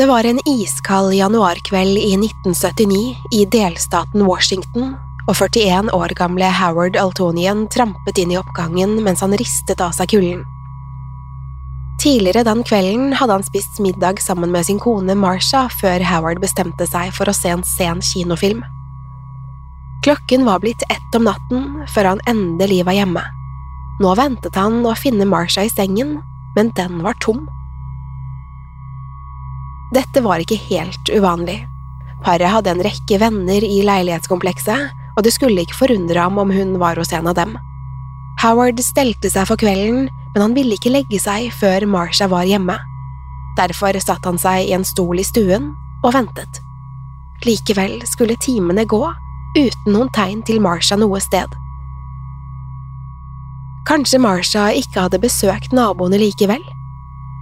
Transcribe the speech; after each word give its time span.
Det 0.00 0.06
var 0.06 0.24
en 0.24 0.38
iskald 0.48 1.14
januarkveld 1.14 1.98
i 1.98 2.14
1979 2.14 3.16
i 3.32 3.44
delstaten 3.44 4.22
Washington, 4.24 4.94
og 5.28 5.36
41 5.36 5.90
år 5.92 6.14
gamle 6.16 6.48
Howard 6.56 6.96
Altonian 6.96 7.66
trampet 7.68 8.22
inn 8.22 8.32
i 8.32 8.38
oppgangen 8.40 8.94
mens 9.04 9.20
han 9.20 9.36
ristet 9.36 9.82
av 9.84 9.92
seg 9.92 10.14
kulden. 10.14 10.40
Tidligere 12.00 12.46
den 12.48 12.64
kvelden 12.64 13.12
hadde 13.20 13.36
han 13.36 13.44
spist 13.44 13.76
middag 13.84 14.24
sammen 14.24 14.48
med 14.56 14.70
sin 14.70 14.80
kone 14.80 15.18
Marsha 15.20 15.66
før 15.82 16.00
Howard 16.14 16.40
bestemte 16.40 16.88
seg 16.88 17.12
for 17.12 17.28
å 17.28 17.36
se 17.36 17.52
en 17.52 17.68
sen 17.74 18.00
kinofilm. 18.00 18.64
Klokken 20.00 20.48
var 20.48 20.64
blitt 20.64 20.88
ett 20.88 21.20
om 21.20 21.28
natten 21.28 21.84
før 21.92 22.14
han 22.14 22.24
endelig 22.24 22.86
var 22.88 22.96
hjemme. 23.02 23.28
Nå 24.00 24.16
ventet 24.16 24.56
han 24.56 24.80
å 24.80 24.96
finne 24.96 25.28
Marsha 25.28 25.68
i 25.68 25.76
sengen, 25.76 26.22
men 26.56 26.72
den 26.80 27.02
var 27.04 27.20
tom. 27.20 27.44
Dette 29.94 30.22
var 30.22 30.42
ikke 30.42 30.58
helt 30.68 31.10
uvanlig. 31.10 31.64
Paret 32.24 32.52
hadde 32.52 32.70
en 32.74 32.82
rekke 32.84 33.18
venner 33.18 33.64
i 33.64 33.80
leilighetskomplekset, 33.86 34.90
og 35.16 35.24
det 35.26 35.32
skulle 35.34 35.64
ikke 35.64 35.78
forundre 35.80 36.20
ham 36.20 36.38
om 36.38 36.52
hun 36.54 36.76
var 36.80 37.00
hos 37.00 37.12
en 37.16 37.26
av 37.30 37.36
dem. 37.38 37.56
Howard 38.40 38.78
stelte 38.84 39.30
seg 39.32 39.48
for 39.50 39.60
kvelden, 39.60 40.06
men 40.34 40.44
han 40.44 40.54
ville 40.56 40.76
ikke 40.78 40.92
legge 40.94 41.18
seg 41.20 41.50
før 41.58 41.88
Marsha 41.90 42.28
var 42.30 42.46
hjemme. 42.48 42.78
Derfor 43.58 43.98
satte 44.00 44.30
han 44.30 44.38
seg 44.40 44.68
i 44.68 44.74
en 44.76 44.86
stol 44.86 45.18
i 45.20 45.26
stuen 45.26 45.72
og 46.04 46.14
ventet. 46.14 46.60
Likevel 47.44 47.98
skulle 48.08 48.38
timene 48.40 48.86
gå 48.88 49.02
uten 49.56 49.90
noen 49.90 50.10
tegn 50.14 50.44
til 50.46 50.60
Marsha 50.62 50.96
noe 51.00 51.18
sted. 51.24 51.50
Kanskje 53.88 54.20
Marsha 54.22 54.68
ikke 54.76 55.08
hadde 55.08 55.18
besøkt 55.22 55.74
naboene 55.74 56.20
likevel? 56.20 56.62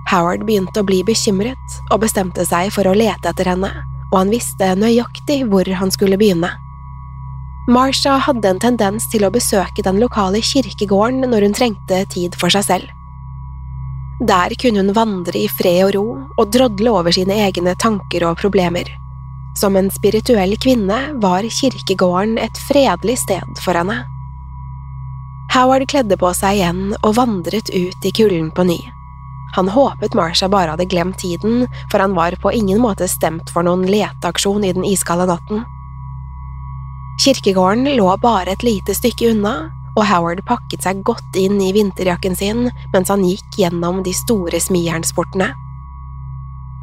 Howard 0.09 0.47
begynte 0.49 0.81
å 0.81 0.87
bli 0.89 1.03
bekymret 1.05 1.81
og 1.93 2.01
bestemte 2.07 2.47
seg 2.49 2.71
for 2.73 2.89
å 2.89 2.97
lete 2.97 3.29
etter 3.29 3.51
henne, 3.51 3.69
og 4.09 4.17
han 4.23 4.33
visste 4.33 4.73
nøyaktig 4.79 5.43
hvor 5.51 5.69
han 5.81 5.93
skulle 5.93 6.17
begynne. 6.21 6.55
Marsha 7.69 8.15
hadde 8.25 8.49
en 8.49 8.63
tendens 8.63 9.05
til 9.13 9.27
å 9.27 9.33
besøke 9.33 9.85
den 9.85 10.01
lokale 10.01 10.41
kirkegården 10.41 11.29
når 11.29 11.45
hun 11.45 11.57
trengte 11.59 12.01
tid 12.15 12.39
for 12.41 12.49
seg 12.55 12.65
selv. 12.65 12.95
Der 14.25 14.55
kunne 14.59 14.81
hun 14.81 14.97
vandre 14.97 15.37
i 15.37 15.51
fred 15.53 15.85
og 15.85 15.93
ro 15.95 16.07
og 16.41 16.55
drodle 16.57 16.97
over 16.97 17.15
sine 17.15 17.37
egne 17.45 17.77
tanker 17.79 18.25
og 18.27 18.41
problemer. 18.41 18.89
Som 19.59 19.77
en 19.77 19.93
spirituell 19.93 20.57
kvinne 20.57 20.99
var 21.21 21.45
kirkegården 21.45 22.39
et 22.41 22.65
fredelig 22.71 23.21
sted 23.27 23.61
for 23.61 23.77
henne. 23.77 24.01
Howard 25.53 25.85
kledde 25.93 26.17
på 26.17 26.33
seg 26.37 26.59
igjen 26.59 26.95
og 27.03 27.19
vandret 27.21 27.69
ut 27.75 28.09
i 28.09 28.15
kulden 28.17 28.49
på 28.57 28.65
ny. 28.69 28.79
Han 29.57 29.69
håpet 29.73 30.15
Marsha 30.15 30.49
bare 30.49 30.75
hadde 30.75 30.89
glemt 30.91 31.19
tiden, 31.19 31.67
for 31.91 32.03
han 32.05 32.15
var 32.15 32.37
på 32.43 32.53
ingen 32.53 32.81
måte 32.83 33.09
stemt 33.09 33.51
for 33.51 33.65
noen 33.67 33.87
leteaksjon 33.89 34.65
i 34.65 34.73
den 34.77 34.85
iskalde 34.85 35.29
natten. 35.31 35.65
Kirkegården 37.25 37.97
lå 37.97 38.13
bare 38.23 38.55
et 38.55 38.63
lite 38.63 38.95
stykke 38.95 39.33
unna, 39.33 39.55
og 39.99 40.05
Howard 40.07 40.45
pakket 40.47 40.85
seg 40.87 41.01
godt 41.07 41.39
inn 41.39 41.59
i 41.63 41.73
vinterjakken 41.75 42.37
sin 42.39 42.69
mens 42.93 43.11
han 43.11 43.25
gikk 43.27 43.59
gjennom 43.59 44.05
de 44.07 44.15
store 44.15 44.61
smijernsportene. 44.63 45.49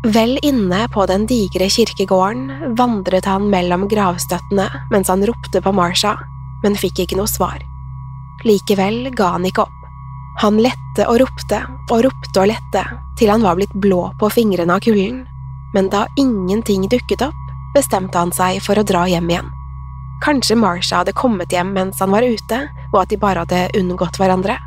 Vel 0.06 0.36
inne 0.46 0.84
på 0.94 1.06
den 1.10 1.24
digre 1.30 1.70
kirkegården 1.72 2.76
vandret 2.78 3.26
han 3.26 3.48
mellom 3.50 3.88
gravstøttene 3.90 4.68
mens 4.92 5.10
han 5.10 5.24
ropte 5.26 5.64
på 5.64 5.74
Marsha, 5.74 6.18
men 6.62 6.78
fikk 6.78 7.06
ikke 7.06 7.18
noe 7.18 7.32
svar. 7.32 7.64
Likevel 8.46 9.10
ga 9.16 9.32
han 9.38 9.48
ikke 9.48 9.66
opp. 9.66 9.85
Han 10.44 10.60
lette 10.60 11.06
og 11.08 11.22
ropte 11.22 11.62
og 11.92 12.04
ropte 12.04 12.42
og 12.42 12.50
lette 12.52 12.84
til 13.20 13.32
han 13.32 13.44
var 13.46 13.56
blitt 13.56 13.74
blå 13.80 14.10
på 14.20 14.30
fingrene 14.34 14.76
av 14.76 14.84
kulden, 14.84 15.24
men 15.74 15.90
da 15.92 16.06
ingenting 16.20 16.90
dukket 16.92 17.24
opp, 17.24 17.42
bestemte 17.76 18.20
han 18.20 18.34
seg 18.36 18.60
for 18.64 18.80
å 18.80 18.84
dra 18.88 19.06
hjem 19.08 19.32
igjen. 19.32 19.52
Kanskje 20.24 20.58
Marsha 20.60 21.02
hadde 21.02 21.16
kommet 21.16 21.52
hjem 21.52 21.74
mens 21.76 22.00
han 22.04 22.12
var 22.12 22.24
ute, 22.24 22.62
og 22.92 23.02
at 23.02 23.12
de 23.12 23.20
bare 23.20 23.44
hadde 23.44 23.80
unngått 23.80 24.20
hverandre. 24.20 24.58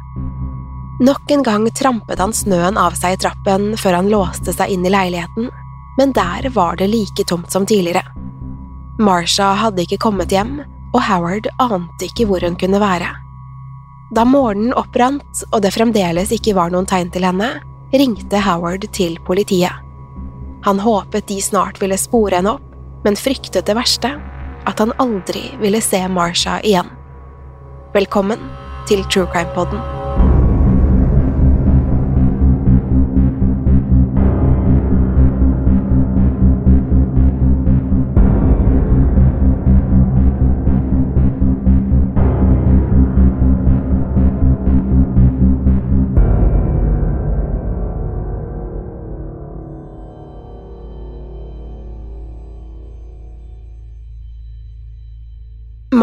Nok 1.05 1.31
en 1.31 1.45
gang 1.47 1.69
trampet 1.77 2.21
han 2.21 2.35
snøen 2.35 2.81
av 2.81 2.97
seg 2.99 3.15
i 3.15 3.21
trappen 3.23 3.71
før 3.79 4.01
han 4.01 4.11
låste 4.13 4.53
seg 4.57 4.73
inn 4.73 4.87
i 4.89 4.93
leiligheten, 4.93 5.53
men 5.99 6.13
der 6.17 6.49
var 6.55 6.77
det 6.81 6.91
like 6.91 7.25
tomt 7.29 7.53
som 7.53 7.67
tidligere. 7.67 8.05
Marsha 8.99 9.53
hadde 9.61 9.85
ikke 9.85 10.01
kommet 10.03 10.33
hjem, 10.35 10.61
og 10.93 11.01
Howard 11.07 11.49
ante 11.61 12.09
ikke 12.09 12.27
hvor 12.29 12.43
hun 12.43 12.57
kunne 12.59 12.81
være. 12.83 13.13
Da 14.15 14.25
morgenen 14.25 14.73
opprant 14.73 15.43
og 15.53 15.61
det 15.65 15.75
fremdeles 15.75 16.33
ikke 16.33 16.55
var 16.57 16.73
noen 16.73 16.89
tegn 16.89 17.11
til 17.13 17.27
henne, 17.29 17.51
ringte 17.93 18.41
Howard 18.41 18.87
til 18.97 19.19
politiet. 19.27 19.85
Han 20.65 20.81
håpet 20.81 21.29
de 21.29 21.39
snart 21.45 21.81
ville 21.83 21.99
spore 22.01 22.41
henne 22.41 22.57
opp, 22.57 22.65
men 23.05 23.21
fryktet 23.21 23.69
det 23.69 23.77
verste, 23.79 24.15
at 24.69 24.81
han 24.81 24.97
aldri 25.01 25.45
ville 25.61 25.81
se 25.85 26.01
Marsha 26.09 26.59
igjen. 26.65 26.89
Velkommen 27.95 28.51
til 28.89 29.05
True 29.13 29.29
Crime 29.33 29.53
Podden. 29.57 29.98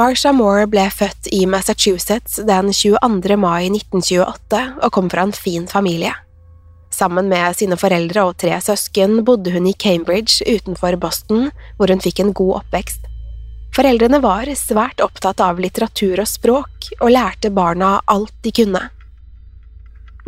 Marsha 0.05 0.29
Moore 0.35 0.67
ble 0.69 0.83
født 0.93 1.31
i 1.33 1.47
Massachusetts 1.49 2.35
den 2.45 2.67
22. 2.77 3.37
mai 3.41 3.71
1928 3.71 4.59
og 4.85 4.91
kom 4.93 5.07
fra 5.09 5.23
en 5.25 5.33
fin 5.33 5.65
familie. 5.65 6.11
Sammen 6.93 7.31
med 7.31 7.57
sine 7.57 7.77
foreldre 7.79 8.27
og 8.27 8.35
tre 8.43 8.59
søsken 8.61 9.23
bodde 9.25 9.55
hun 9.55 9.65
i 9.65 9.73
Cambridge 9.73 10.45
utenfor 10.45 10.99
Boston, 11.01 11.49
hvor 11.79 11.89
hun 11.89 12.03
fikk 12.05 12.21
en 12.21 12.35
god 12.37 12.59
oppvekst. 12.59 13.09
Foreldrene 13.73 14.21
var 14.21 14.51
svært 14.59 15.01
opptatt 15.01 15.41
av 15.41 15.63
litteratur 15.63 16.21
og 16.21 16.29
språk, 16.29 16.91
og 16.99 17.15
lærte 17.15 17.49
barna 17.49 17.95
alt 18.05 18.35
de 18.45 18.53
kunne. 18.61 18.85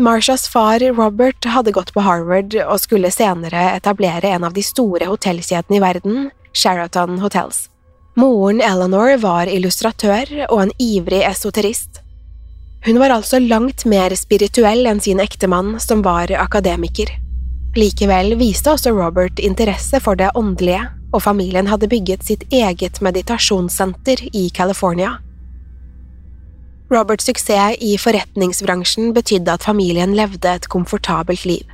Marshas 0.01 0.49
far 0.49 0.81
Robert 0.97 1.45
hadde 1.53 1.75
gått 1.77 1.93
på 1.93 2.07
Harvard 2.07 2.57
og 2.65 2.81
skulle 2.81 3.13
senere 3.13 3.75
etablere 3.77 4.33
en 4.33 4.49
av 4.49 4.57
de 4.57 4.65
store 4.65 5.13
hotellkjedene 5.13 5.77
i 5.77 5.85
verden, 5.85 6.29
Sheraton 6.57 7.19
Hotels. 7.21 7.67
Moren 8.17 8.61
Eleanor 8.65 9.11
var 9.21 9.45
illustratør 9.45 10.31
og 10.47 10.61
en 10.63 10.71
ivrig 10.81 11.19
esoterist. 11.27 11.99
Hun 12.85 12.97
var 12.97 13.13
altså 13.13 13.37
langt 13.37 13.83
mer 13.85 14.15
spirituell 14.17 14.89
enn 14.89 15.01
sin 15.05 15.21
ektemann, 15.21 15.75
som 15.77 16.01
var 16.01 16.33
akademiker. 16.33 17.11
Likevel 17.77 18.33
viste 18.39 18.73
også 18.73 18.95
Robert 18.95 19.37
interesse 19.37 20.01
for 20.01 20.17
det 20.17 20.31
åndelige, 20.33 20.81
og 21.13 21.21
familien 21.27 21.69
hadde 21.69 21.91
bygget 21.91 22.25
sitt 22.25 22.47
eget 22.49 22.97
meditasjonssenter 23.05 24.25
i 24.33 24.47
California. 24.49 25.19
Roberts 26.89 27.29
suksess 27.29 27.77
i 27.85 27.99
forretningsbransjen 28.01 29.13
betydde 29.13 29.59
at 29.59 29.69
familien 29.69 30.17
levde 30.17 30.57
et 30.57 30.65
komfortabelt 30.73 31.45
liv. 31.45 31.69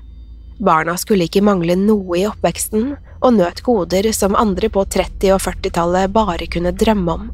Barna 0.59 0.97
skulle 0.99 1.29
ikke 1.29 1.45
mangle 1.45 1.79
noe 1.79 2.19
i 2.19 2.27
oppveksten, 2.27 2.97
og 3.23 3.37
nøt 3.37 3.63
goder 3.63 4.11
som 4.15 4.35
andre 4.35 4.69
på 4.69 4.83
30- 4.83 5.31
og 5.35 5.41
40-tallet 5.45 6.11
bare 6.13 6.49
kunne 6.51 6.75
drømme 6.75 7.15
om. 7.15 7.31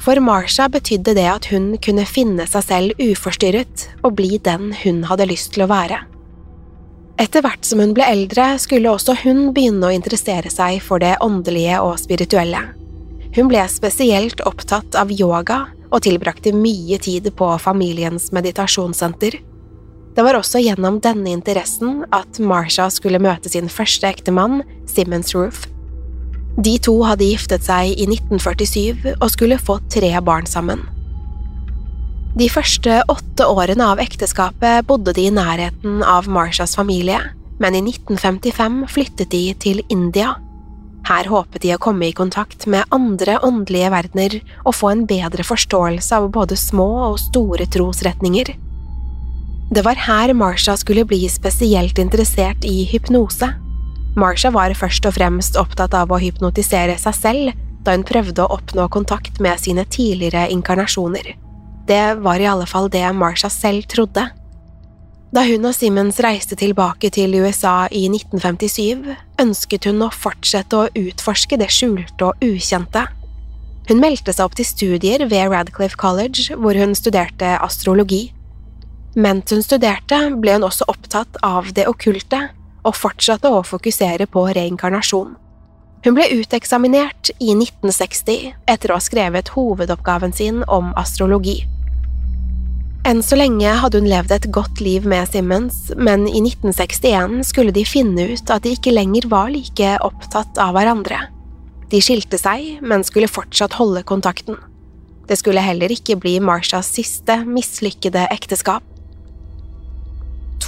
For 0.00 0.16
Marsha 0.24 0.68
betydde 0.72 1.12
det 1.18 1.26
at 1.28 1.50
hun 1.52 1.74
kunne 1.84 2.06
finne 2.08 2.46
seg 2.48 2.64
selv 2.64 3.02
uforstyrret 3.02 3.88
og 4.00 4.14
bli 4.16 4.38
den 4.40 4.70
hun 4.84 5.02
hadde 5.10 5.28
lyst 5.28 5.52
til 5.56 5.66
å 5.66 5.70
være. 5.70 5.98
Etter 7.20 7.44
hvert 7.44 7.66
som 7.68 7.82
hun 7.82 7.92
ble 7.92 8.06
eldre, 8.08 8.54
skulle 8.56 8.88
også 8.88 9.18
hun 9.26 9.50
begynne 9.52 9.90
å 9.90 9.92
interessere 9.92 10.48
seg 10.48 10.78
for 10.80 11.02
det 11.02 11.18
åndelige 11.20 11.82
og 11.84 11.98
spirituelle. 12.00 12.62
Hun 13.36 13.50
ble 13.50 13.66
spesielt 13.68 14.40
opptatt 14.48 14.96
av 14.96 15.12
yoga 15.12 15.66
og 15.90 16.00
tilbrakte 16.06 16.54
mye 16.56 16.96
tid 17.02 17.28
på 17.36 17.50
familiens 17.60 18.30
meditasjonssenter. 18.32 19.36
Det 20.14 20.24
var 20.26 20.36
også 20.36 20.60
gjennom 20.62 20.98
denne 21.02 21.30
interessen 21.30 22.04
at 22.14 22.40
Marsha 22.42 22.88
skulle 22.90 23.20
møte 23.22 23.50
sin 23.52 23.70
første 23.70 24.08
ektemann, 24.10 24.64
Simmons 24.90 25.34
Roof. 25.36 25.66
De 26.58 26.74
to 26.82 26.96
hadde 27.06 27.28
giftet 27.28 27.64
seg 27.64 27.94
i 27.94 28.08
1947 28.10 29.14
og 29.14 29.28
skulle 29.30 29.60
få 29.60 29.78
tre 29.92 30.10
barn 30.26 30.48
sammen. 30.50 30.82
De 32.38 32.46
første 32.50 33.00
åtte 33.10 33.46
årene 33.46 33.86
av 33.90 34.02
ekteskapet 34.02 34.86
bodde 34.86 35.14
de 35.16 35.26
i 35.26 35.34
nærheten 35.34 36.02
av 36.06 36.28
Marshas 36.30 36.76
familie, 36.78 37.18
men 37.62 37.74
i 37.74 37.82
1955 37.82 38.84
flyttet 38.90 39.30
de 39.32 39.42
til 39.62 39.82
India. 39.90 40.34
Her 41.08 41.26
håpet 41.30 41.64
de 41.64 41.72
å 41.74 41.80
komme 41.82 42.06
i 42.06 42.14
kontakt 42.16 42.66
med 42.70 42.86
andre 42.94 43.38
åndelige 43.46 43.90
verdener 43.94 44.36
og 44.64 44.76
få 44.76 44.92
en 44.92 45.06
bedre 45.10 45.46
forståelse 45.46 46.18
av 46.18 46.28
både 46.34 46.58
små 46.60 46.88
og 47.08 47.18
store 47.22 47.66
trosretninger. 47.72 48.52
Det 49.70 49.84
var 49.86 49.94
her 49.94 50.32
Marsha 50.34 50.76
skulle 50.76 51.04
bli 51.06 51.28
spesielt 51.30 51.98
interessert 51.98 52.64
i 52.66 52.84
hypnose. 52.90 53.52
Marsha 54.18 54.50
var 54.50 54.72
først 54.74 55.04
og 55.06 55.14
fremst 55.14 55.58
opptatt 55.60 55.94
av 55.94 56.10
å 56.10 56.18
hypnotisere 56.18 56.96
seg 56.98 57.14
selv 57.14 57.60
da 57.86 57.94
hun 57.94 58.02
prøvde 58.02 58.42
å 58.42 58.56
oppnå 58.56 58.88
kontakt 58.90 59.38
med 59.38 59.62
sine 59.62 59.84
tidligere 59.86 60.48
inkarnasjoner. 60.50 61.36
Det 61.86 62.02
var 62.18 62.42
i 62.42 62.48
alle 62.50 62.66
fall 62.66 62.90
det 62.90 63.04
Marsha 63.14 63.48
selv 63.50 63.86
trodde. 63.86 64.26
Da 65.30 65.46
hun 65.46 65.70
og 65.70 65.76
Simmons 65.78 66.18
reiste 66.18 66.58
tilbake 66.58 67.12
til 67.14 67.38
USA 67.38 67.84
i 67.94 68.08
1957, 68.10 69.06
ønsket 69.38 69.86
hun 69.86 70.02
å 70.02 70.10
fortsette 70.10 70.80
å 70.80 70.90
utforske 70.98 71.60
det 71.62 71.70
skjulte 71.70 72.32
og 72.32 72.42
ukjente. 72.42 73.06
Hun 73.86 74.02
meldte 74.02 74.34
seg 74.34 74.50
opp 74.50 74.58
til 74.58 74.66
studier 74.66 75.28
ved 75.30 75.54
Radcliffe 75.54 75.98
College, 75.98 76.50
hvor 76.58 76.74
hun 76.74 76.98
studerte 76.98 77.54
astrologi. 77.62 78.32
Mens 79.14 79.50
hun 79.50 79.62
studerte, 79.62 80.18
ble 80.38 80.54
hun 80.54 80.66
også 80.66 80.86
opptatt 80.90 81.40
av 81.42 81.72
det 81.74 81.88
okkulte, 81.90 82.44
og 82.86 82.96
fortsatte 82.96 83.50
å 83.50 83.64
fokusere 83.66 84.28
på 84.30 84.44
reinkarnasjon. 84.54 85.34
Hun 86.04 86.16
ble 86.16 86.30
uteksaminert 86.32 87.32
i 87.36 87.52
1960 87.52 88.54
etter 88.70 88.92
å 88.92 88.96
ha 88.96 89.04
skrevet 89.04 89.50
hovedoppgaven 89.52 90.32
sin 90.32 90.62
om 90.64 90.94
astrologi. 90.96 91.58
Enn 93.08 93.22
så 93.24 93.36
lenge 93.36 93.68
hadde 93.82 94.00
hun 94.00 94.08
levd 94.08 94.32
et 94.36 94.48
godt 94.52 94.80
liv 94.84 95.06
med 95.08 95.28
Simmons, 95.28 95.90
men 95.96 96.26
i 96.28 96.40
1961 96.40 97.40
skulle 97.48 97.74
de 97.76 97.84
finne 97.88 98.30
ut 98.32 98.52
at 98.52 98.64
de 98.64 98.74
ikke 98.76 98.92
lenger 98.92 99.28
var 99.32 99.52
like 99.52 99.94
opptatt 100.04 100.60
av 100.60 100.76
hverandre. 100.76 101.22
De 101.90 102.00
skilte 102.04 102.38
seg, 102.38 102.78
men 102.84 103.04
skulle 103.04 103.28
fortsatt 103.28 103.76
holde 103.80 104.04
kontakten. 104.06 104.60
Det 105.28 105.38
skulle 105.40 105.64
heller 105.64 105.92
ikke 105.92 106.18
bli 106.20 106.36
Marshas 106.44 106.92
siste 106.92 107.40
mislykkede 107.48 108.28
ekteskap. 108.30 108.84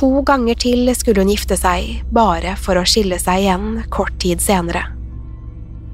To 0.02 0.19
ganger 0.26 0.58
til 0.58 0.88
skulle 0.99 1.22
hun 1.22 1.31
gifte 1.31 1.54
seg, 1.54 2.00
bare 2.10 2.56
for 2.58 2.75
å 2.75 2.82
skille 2.82 3.20
seg 3.22 3.44
igjen 3.44 3.84
kort 3.94 4.16
tid 4.19 4.43
senere. 4.43 4.82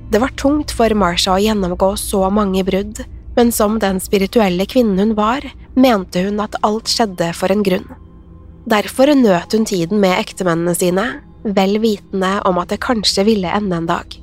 Det 0.08 0.22
var 0.22 0.32
tungt 0.40 0.72
for 0.72 0.88
Marsha 0.96 1.34
å 1.34 1.42
gjennomgå 1.44 1.90
så 2.00 2.22
mange 2.32 2.62
brudd, 2.64 3.02
men 3.36 3.52
som 3.52 3.76
den 3.82 4.00
spirituelle 4.00 4.64
kvinnen 4.64 5.02
hun 5.02 5.12
var, 5.18 5.44
mente 5.76 6.24
hun 6.24 6.40
at 6.40 6.56
alt 6.64 6.88
skjedde 6.88 7.34
for 7.36 7.52
en 7.52 7.60
grunn. 7.66 7.84
Derfor 8.64 9.12
nøt 9.12 9.52
hun 9.52 9.68
tiden 9.68 10.00
med 10.00 10.16
ektemennene 10.16 10.72
sine, 10.72 11.04
vel 11.44 11.76
vitende 11.84 12.38
om 12.48 12.64
at 12.64 12.72
det 12.72 12.80
kanskje 12.88 13.28
ville 13.28 13.52
ende 13.60 13.76
en 13.76 13.92
dag. 13.92 14.16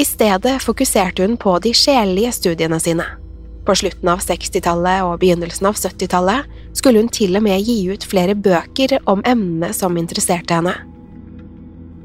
I 0.00 0.08
stedet 0.08 0.62
fokuserte 0.64 1.28
hun 1.28 1.36
på 1.36 1.58
de 1.60 1.76
sjelelige 1.76 2.32
studiene 2.40 2.80
sine. 2.80 3.04
På 3.68 3.74
slutten 3.76 4.08
av 4.08 4.22
60-tallet 4.24 5.04
og 5.04 5.18
begynnelsen 5.20 5.66
av 5.68 5.76
70-tallet 5.76 6.46
skulle 6.78 7.02
hun 7.02 7.10
til 7.12 7.36
og 7.36 7.42
med 7.44 7.60
gi 7.60 7.82
ut 7.92 8.06
flere 8.08 8.32
bøker 8.32 8.94
om 9.04 9.20
emnene 9.28 9.74
som 9.76 9.98
interesserte 10.00 10.56
henne. 10.56 10.72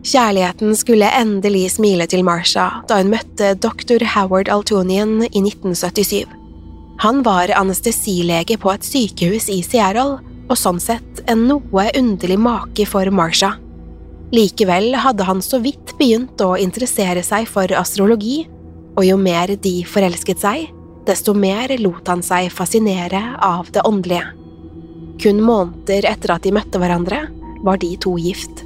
Kjærligheten 0.03 0.75
skulle 0.75 1.07
endelig 1.15 1.69
smile 1.77 2.09
til 2.11 2.25
Marsha 2.27 2.65
da 2.89 2.97
hun 2.99 3.13
møtte 3.13 3.53
dr. 3.63 4.03
Howard 4.11 4.51
Altonian 4.51 5.21
i 5.29 5.39
1977. 5.39 6.27
Han 7.05 7.23
var 7.23 7.55
anestesilege 7.55 8.59
på 8.59 8.73
et 8.73 8.83
sykehus 8.83 9.47
i 9.47 9.61
Seattle, 9.63 10.19
og 10.51 10.59
sånn 10.59 10.83
sett 10.83 11.23
en 11.31 11.47
noe 11.47 11.87
underlig 11.95 12.41
make 12.43 12.83
for 12.91 13.07
Marsha. 13.07 13.53
Likevel 14.35 14.91
hadde 14.99 15.31
han 15.31 15.39
så 15.39 15.63
vidt 15.63 15.95
begynt 15.95 16.43
å 16.43 16.57
interessere 16.59 17.23
seg 17.23 17.47
for 17.47 17.71
astrologi, 17.79 18.41
og 18.99 19.07
jo 19.07 19.15
mer 19.15 19.55
de 19.55 19.77
forelsket 19.87 20.43
seg, 20.43 20.72
desto 21.07 21.33
mer 21.37 21.71
lot 21.81 22.07
han 22.07 22.23
seg 22.25 22.51
fascinere 22.53 23.21
av 23.41 23.71
det 23.73 23.85
åndelige. 23.87 24.31
Kun 25.23 25.41
måneder 25.45 26.07
etter 26.09 26.35
at 26.35 26.43
de 26.43 26.53
møtte 26.55 26.81
hverandre, 26.81 27.25
var 27.63 27.79
de 27.79 27.93
to 28.01 28.17
gift. 28.19 28.65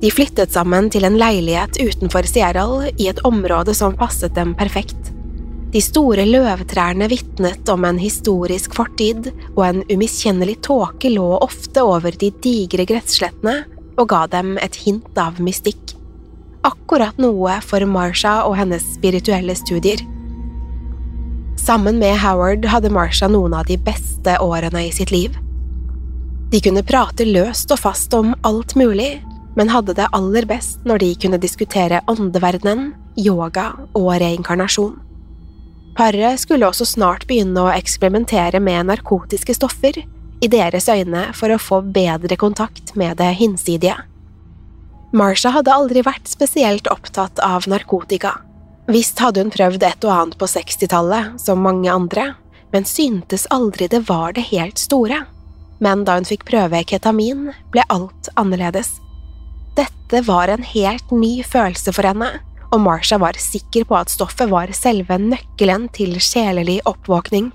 De 0.00 0.10
flyttet 0.14 0.54
sammen 0.54 0.86
til 0.94 1.04
en 1.04 1.18
leilighet 1.18 1.80
utenfor 1.80 2.28
Seattle 2.30 2.92
i 2.96 3.08
et 3.10 3.20
område 3.26 3.74
som 3.74 3.96
passet 3.98 4.36
dem 4.36 4.54
perfekt. 4.58 5.10
De 5.68 5.82
store 5.84 6.24
løvtrærne 6.24 7.10
vitnet 7.10 7.68
om 7.68 7.84
en 7.84 7.98
historisk 8.00 8.76
fortid, 8.78 9.28
og 9.56 9.64
en 9.66 9.82
umiskjennelig 9.90 10.62
tåke 10.64 11.10
lå 11.12 11.26
ofte 11.42 11.84
over 11.84 12.14
de 12.14 12.30
digre 12.44 12.86
gresslettene 12.88 13.64
og 13.98 14.06
ga 14.08 14.22
dem 14.32 14.54
et 14.62 14.78
hint 14.86 15.18
av 15.18 15.42
mystikk. 15.42 15.96
Akkurat 16.64 17.18
noe 17.20 17.58
for 17.64 17.84
Marsha 17.90 18.40
og 18.46 18.56
hennes 18.58 18.86
spirituelle 18.94 19.56
studier. 19.58 20.00
Sammen 21.58 21.98
med 21.98 22.18
Howard 22.22 22.64
hadde 22.64 22.90
Marsha 22.90 23.28
noen 23.28 23.54
av 23.54 23.66
de 23.66 23.76
beste 23.82 24.36
årene 24.40 24.86
i 24.86 24.92
sitt 24.94 25.10
liv. 25.10 25.34
De 26.52 26.60
kunne 26.64 26.84
prate 26.86 27.26
løst 27.28 27.72
og 27.74 27.82
fast 27.82 28.14
om 28.16 28.30
alt 28.46 28.76
mulig, 28.78 29.18
men 29.58 29.72
hadde 29.72 29.96
det 29.98 30.06
aller 30.16 30.46
best 30.48 30.86
når 30.88 31.02
de 31.02 31.10
kunne 31.18 31.40
diskutere 31.42 32.00
åndeverdenen, 32.08 32.92
yoga 33.18 33.72
og 33.98 34.12
reinkarnasjon. 34.22 34.94
Paret 35.98 36.38
skulle 36.38 36.68
også 36.68 36.86
snart 36.86 37.26
begynne 37.26 37.66
å 37.66 37.74
eksperimentere 37.74 38.62
med 38.62 38.86
narkotiske 38.86 39.58
stoffer, 39.58 39.98
i 40.38 40.46
deres 40.46 40.86
øyne 40.86 41.32
for 41.34 41.50
å 41.50 41.58
få 41.58 41.80
bedre 41.82 42.36
kontakt 42.38 42.94
med 42.94 43.18
det 43.18 43.32
hinsidige. 43.40 43.96
Marsha 45.10 45.50
hadde 45.50 45.74
aldri 45.74 46.04
vært 46.06 46.30
spesielt 46.30 46.86
opptatt 46.92 47.40
av 47.42 47.66
narkotika. 47.66 48.36
Visst 48.88 49.20
hadde 49.20 49.42
hun 49.44 49.52
prøvd 49.52 49.82
et 49.84 50.04
og 50.06 50.14
annet 50.14 50.38
på 50.40 50.48
60-tallet, 50.48 51.36
som 51.42 51.60
mange 51.60 51.90
andre, 51.92 52.30
men 52.72 52.88
syntes 52.88 53.44
aldri 53.52 53.88
det 53.92 54.06
var 54.08 54.32
det 54.36 54.46
helt 54.48 54.80
store. 54.80 55.26
Men 55.84 56.06
da 56.08 56.16
hun 56.16 56.26
fikk 56.28 56.46
prøve 56.48 56.80
ketamin, 56.88 57.50
ble 57.72 57.84
alt 57.92 58.30
annerledes. 58.40 58.94
Dette 59.76 60.24
var 60.26 60.48
en 60.48 60.64
helt 60.64 61.12
ny 61.12 61.42
følelse 61.44 61.92
for 61.94 62.08
henne, 62.08 62.30
og 62.72 62.80
Marsha 62.84 63.18
var 63.20 63.36
sikker 63.40 63.84
på 63.88 63.96
at 63.96 64.12
stoffet 64.12 64.48
var 64.50 64.72
selve 64.76 65.20
nøkkelen 65.20 65.86
til 65.92 66.16
sjelelig 66.24 66.80
oppvåkning. 66.88 67.52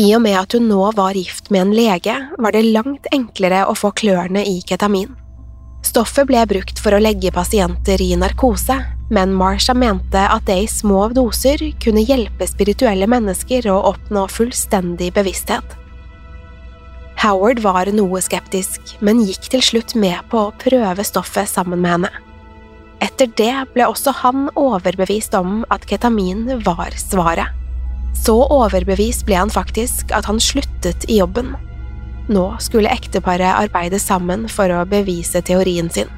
I 0.00 0.06
og 0.16 0.22
med 0.24 0.38
at 0.40 0.56
hun 0.56 0.70
nå 0.72 0.86
var 0.96 1.16
gift 1.20 1.50
med 1.52 1.66
en 1.66 1.74
lege, 1.76 2.16
var 2.40 2.56
det 2.56 2.64
langt 2.64 3.06
enklere 3.12 3.66
å 3.68 3.76
få 3.76 3.92
klørne 3.92 4.40
i 4.48 4.62
ketamin. 4.64 5.12
Stoffet 5.84 6.24
ble 6.28 6.40
brukt 6.48 6.80
for 6.80 6.96
å 6.96 7.02
legge 7.02 7.32
pasienter 7.34 8.00
i 8.00 8.14
narkose, 8.16 8.78
men 9.12 9.34
Marsha 9.36 9.74
mente 9.76 10.24
at 10.34 10.46
det 10.48 10.56
i 10.64 10.68
små 10.70 11.04
doser 11.12 11.60
kunne 11.84 12.04
hjelpe 12.08 12.48
spirituelle 12.48 13.08
mennesker 13.10 13.68
å 13.68 13.78
oppnå 13.92 14.24
fullstendig 14.32 15.12
bevissthet. 15.18 15.76
Howard 17.22 17.60
var 17.62 17.86
noe 17.94 18.22
skeptisk, 18.24 18.96
men 19.04 19.20
gikk 19.22 19.50
til 19.52 19.62
slutt 19.62 19.92
med 19.94 20.24
på 20.32 20.46
å 20.48 20.54
prøve 20.58 21.04
stoffet 21.06 21.50
sammen 21.50 21.82
med 21.84 21.96
henne. 21.96 22.12
Etter 23.02 23.28
det 23.38 23.54
ble 23.74 23.86
også 23.90 24.14
han 24.22 24.48
overbevist 24.58 25.34
om 25.38 25.60
at 25.74 25.84
ketamin 25.90 26.46
var 26.66 26.94
svaret. 26.98 27.50
Så 28.18 28.34
overbevist 28.54 29.26
ble 29.26 29.38
han 29.38 29.52
faktisk 29.52 30.12
at 30.14 30.26
han 30.30 30.40
sluttet 30.42 31.06
i 31.10 31.20
jobben. 31.20 31.52
Nå 32.32 32.44
skulle 32.62 32.90
ekteparet 32.90 33.58
arbeide 33.58 33.98
sammen 34.02 34.48
for 34.50 34.70
å 34.70 34.84
bevise 34.88 35.42
teorien 35.46 35.90
sin. 35.90 36.10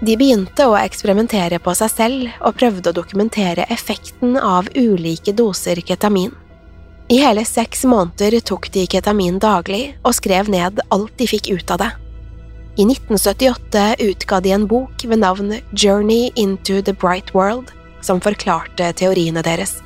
De 0.00 0.12
begynte 0.12 0.66
å 0.68 0.74
eksperimentere 0.76 1.56
på 1.62 1.72
seg 1.78 1.92
selv 1.92 2.40
og 2.44 2.56
prøvde 2.60 2.92
å 2.92 2.96
dokumentere 2.96 3.64
effekten 3.72 4.36
av 4.36 4.68
ulike 4.76 5.32
doser 5.32 5.80
ketamin. 5.80 6.34
I 7.08 7.20
hele 7.22 7.46
seks 7.48 7.86
måneder 7.88 8.36
tok 8.44 8.68
de 8.74 8.84
ketamin 8.90 9.38
daglig 9.40 9.94
og 10.02 10.18
skrev 10.18 10.50
ned 10.52 10.82
alt 10.92 11.14
de 11.16 11.28
fikk 11.30 11.48
ut 11.54 11.72
av 11.72 11.80
det. 11.80 11.90
I 12.76 12.84
1978 12.84 13.86
utga 14.04 14.40
de 14.44 14.52
en 14.52 14.66
bok 14.68 15.06
ved 15.08 15.22
navn 15.22 15.54
Journey 15.72 16.28
into 16.36 16.82
the 16.82 16.92
Bright 16.92 17.32
World, 17.32 17.72
som 18.04 18.20
forklarte 18.20 18.90
teoriene 19.00 19.40
deres. 19.46 19.78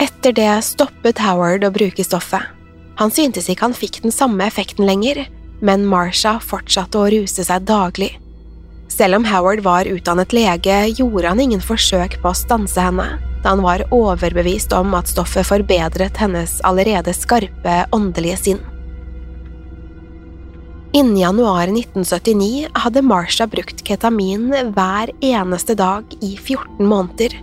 Etter 0.00 0.32
det 0.32 0.52
stoppet 0.64 1.20
Howard 1.20 1.66
å 1.66 1.74
bruke 1.74 2.06
stoffet. 2.06 2.48
Han 2.96 3.12
syntes 3.12 3.50
ikke 3.50 3.68
han 3.68 3.76
fikk 3.76 4.00
den 4.06 4.14
samme 4.14 4.46
effekten 4.48 4.86
lenger, 4.88 5.26
men 5.64 5.86
Marsha 5.88 6.36
fortsatte 6.44 7.00
å 7.00 7.08
ruse 7.14 7.44
seg 7.46 7.64
daglig. 7.68 8.12
Selv 8.92 9.16
om 9.18 9.24
Howard 9.26 9.64
var 9.64 9.88
utdannet 9.90 10.34
lege, 10.36 10.76
gjorde 10.92 11.32
han 11.32 11.40
ingen 11.40 11.62
forsøk 11.64 12.18
på 12.22 12.30
å 12.30 12.36
stanse 12.36 12.80
henne, 12.80 13.16
da 13.42 13.54
han 13.54 13.64
var 13.64 13.86
overbevist 13.94 14.74
om 14.76 14.94
at 14.94 15.10
stoffet 15.10 15.48
forbedret 15.48 16.20
hennes 16.20 16.60
allerede 16.68 17.16
skarpe 17.16 17.80
åndelige 17.96 18.38
sinn. 18.42 18.62
Innen 20.94 21.16
januar 21.18 21.72
1979 21.72 22.68
hadde 22.84 23.02
Marsha 23.02 23.48
brukt 23.50 23.80
ketamin 23.82 24.52
hver 24.76 25.10
eneste 25.26 25.74
dag 25.74 26.12
i 26.22 26.36
14 26.36 26.86
måneder. 26.86 27.34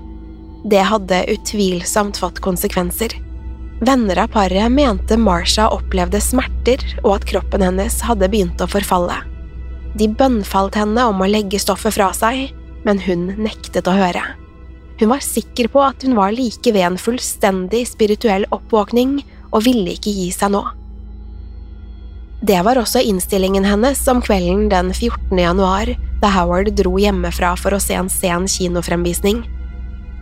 Det 0.72 0.86
hadde 0.88 1.26
utvilsomt 1.34 2.22
fått 2.22 2.40
konsekvenser. 2.40 3.18
Venner 3.82 4.20
av 4.22 4.28
paret 4.28 4.72
mente 4.72 5.18
Marsha 5.18 5.66
opplevde 5.74 6.20
smerter 6.22 6.84
og 7.02 7.16
at 7.16 7.24
kroppen 7.32 7.64
hennes 7.66 7.96
hadde 8.06 8.28
begynt 8.30 8.62
å 8.62 8.70
forfalle. 8.70 9.16
De 9.98 10.06
bønnfalt 10.06 10.78
henne 10.78 11.08
om 11.10 11.24
å 11.24 11.30
legge 11.30 11.58
stoffet 11.60 11.96
fra 11.96 12.12
seg, 12.14 12.52
men 12.86 13.02
hun 13.02 13.32
nektet 13.42 13.90
å 13.90 13.96
høre. 13.98 14.22
Hun 15.02 15.10
var 15.10 15.26
sikker 15.26 15.72
på 15.74 15.82
at 15.82 16.06
hun 16.06 16.14
var 16.14 16.30
like 16.38 16.70
ved 16.70 16.86
en 16.92 17.02
fullstendig 17.02 17.88
spirituell 17.90 18.46
oppvåkning 18.54 19.18
og 19.50 19.66
ville 19.66 19.98
ikke 19.98 20.14
gi 20.14 20.30
seg 20.36 20.54
nå. 20.54 20.62
Det 22.46 22.62
var 22.62 22.78
også 22.78 23.02
innstillingen 23.02 23.66
hennes 23.66 24.06
om 24.14 24.22
kvelden 24.22 24.68
den 24.70 24.94
14. 24.94 25.34
januar, 25.42 25.90
da 26.22 26.30
Howard 26.38 26.70
dro 26.78 27.00
hjemmefra 27.02 27.56
for 27.58 27.74
å 27.74 27.82
se 27.82 27.98
en 27.98 28.14
sen 28.14 28.46
kinofremvisning. 28.46 29.42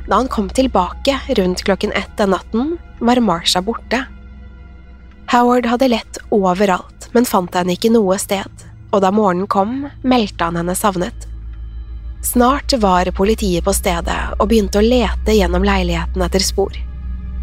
Da 0.07 0.15
han 0.15 0.31
kom 0.31 0.47
tilbake 0.47 1.19
rundt 1.35 1.67
klokken 1.67 1.91
ett 1.91 2.15
den 2.15 2.31
natten, 2.31 2.77
var 3.00 3.22
Marsha 3.24 3.62
borte. 3.62 4.03
Howard 5.32 5.65
hadde 5.65 5.88
lett 5.88 6.18
overalt, 6.29 7.10
men 7.12 7.25
fant 7.25 7.56
henne 7.56 7.75
ikke 7.75 7.91
noe 7.94 8.18
sted, 8.22 8.63
og 8.89 9.03
da 9.03 9.12
morgenen 9.13 9.50
kom, 9.50 9.84
meldte 10.01 10.48
han 10.48 10.58
henne 10.58 10.75
savnet. 10.75 11.27
Snart 12.25 12.74
var 12.82 13.12
politiet 13.15 13.63
på 13.63 13.74
stedet 13.74 14.18
og 14.39 14.50
begynte 14.50 14.82
å 14.82 14.86
lete 14.86 15.36
gjennom 15.38 15.63
leiligheten 15.63 16.24
etter 16.25 16.44
spor. 16.44 16.74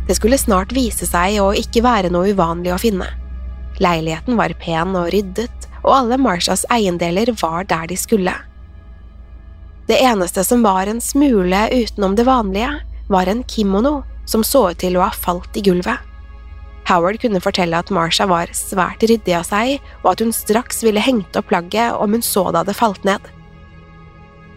Det 0.06 0.14
skulle 0.18 0.38
snart 0.38 0.74
vise 0.76 1.06
seg 1.08 1.38
å 1.42 1.52
ikke 1.56 1.82
være 1.86 2.10
noe 2.12 2.34
uvanlig 2.34 2.74
å 2.74 2.80
finne. 2.80 3.08
Leiligheten 3.82 4.36
var 4.38 4.54
pen 4.60 4.92
og 4.98 5.08
ryddet, 5.14 5.70
og 5.86 5.94
alle 5.94 6.18
Marshas 6.20 6.64
eiendeler 6.72 7.32
var 7.40 7.64
der 7.70 7.88
de 7.90 7.96
skulle. 7.98 8.34
Det 9.86 9.98
eneste 10.02 10.42
som 10.44 10.64
var 10.66 10.90
en 10.90 11.00
smule 11.00 11.68
utenom 11.72 12.16
det 12.18 12.26
vanlige, 12.26 12.72
var 13.08 13.30
en 13.30 13.44
kimono 13.46 14.00
som 14.26 14.44
så 14.44 14.70
ut 14.72 14.80
til 14.82 14.98
å 14.98 15.06
ha 15.06 15.12
falt 15.14 15.56
i 15.56 15.64
gulvet. 15.64 16.02
Howard 16.86 17.18
kunne 17.22 17.42
fortelle 17.42 17.78
at 17.78 17.90
Marsha 17.90 18.28
var 18.30 18.52
svært 18.54 19.02
ryddig 19.02 19.34
av 19.34 19.46
seg, 19.48 19.80
og 20.04 20.12
at 20.12 20.22
hun 20.22 20.34
straks 20.34 20.84
ville 20.86 21.02
hengt 21.02 21.34
opp 21.38 21.48
plagget 21.50 21.96
om 21.98 22.14
hun 22.14 22.22
så 22.22 22.46
det 22.50 22.62
hadde 22.62 22.78
falt 22.78 23.06
ned. 23.06 23.32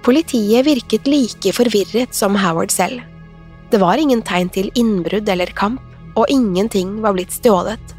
Politiet 0.06 0.66
virket 0.68 1.10
like 1.10 1.54
forvirret 1.58 2.14
som 2.16 2.38
Howard 2.38 2.72
selv. 2.72 3.02
Det 3.70 3.82
var 3.82 4.02
ingen 4.02 4.22
tegn 4.26 4.50
til 4.54 4.70
innbrudd 4.78 5.30
eller 5.30 5.52
kamp, 5.58 5.82
og 6.18 6.30
ingenting 6.30 7.00
var 7.04 7.16
blitt 7.18 7.34
stjålet. 7.34 7.96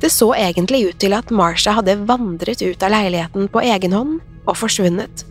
Det 0.00 0.10
så 0.12 0.30
egentlig 0.34 0.86
ut 0.88 1.00
til 1.02 1.14
at 1.14 1.30
Marsha 1.34 1.74
hadde 1.76 1.98
vandret 2.08 2.62
ut 2.62 2.82
av 2.82 2.94
leiligheten 2.94 3.50
på 3.52 3.62
egen 3.68 3.94
hånd 3.94 4.20
og 4.46 4.56
forsvunnet. 4.56 5.26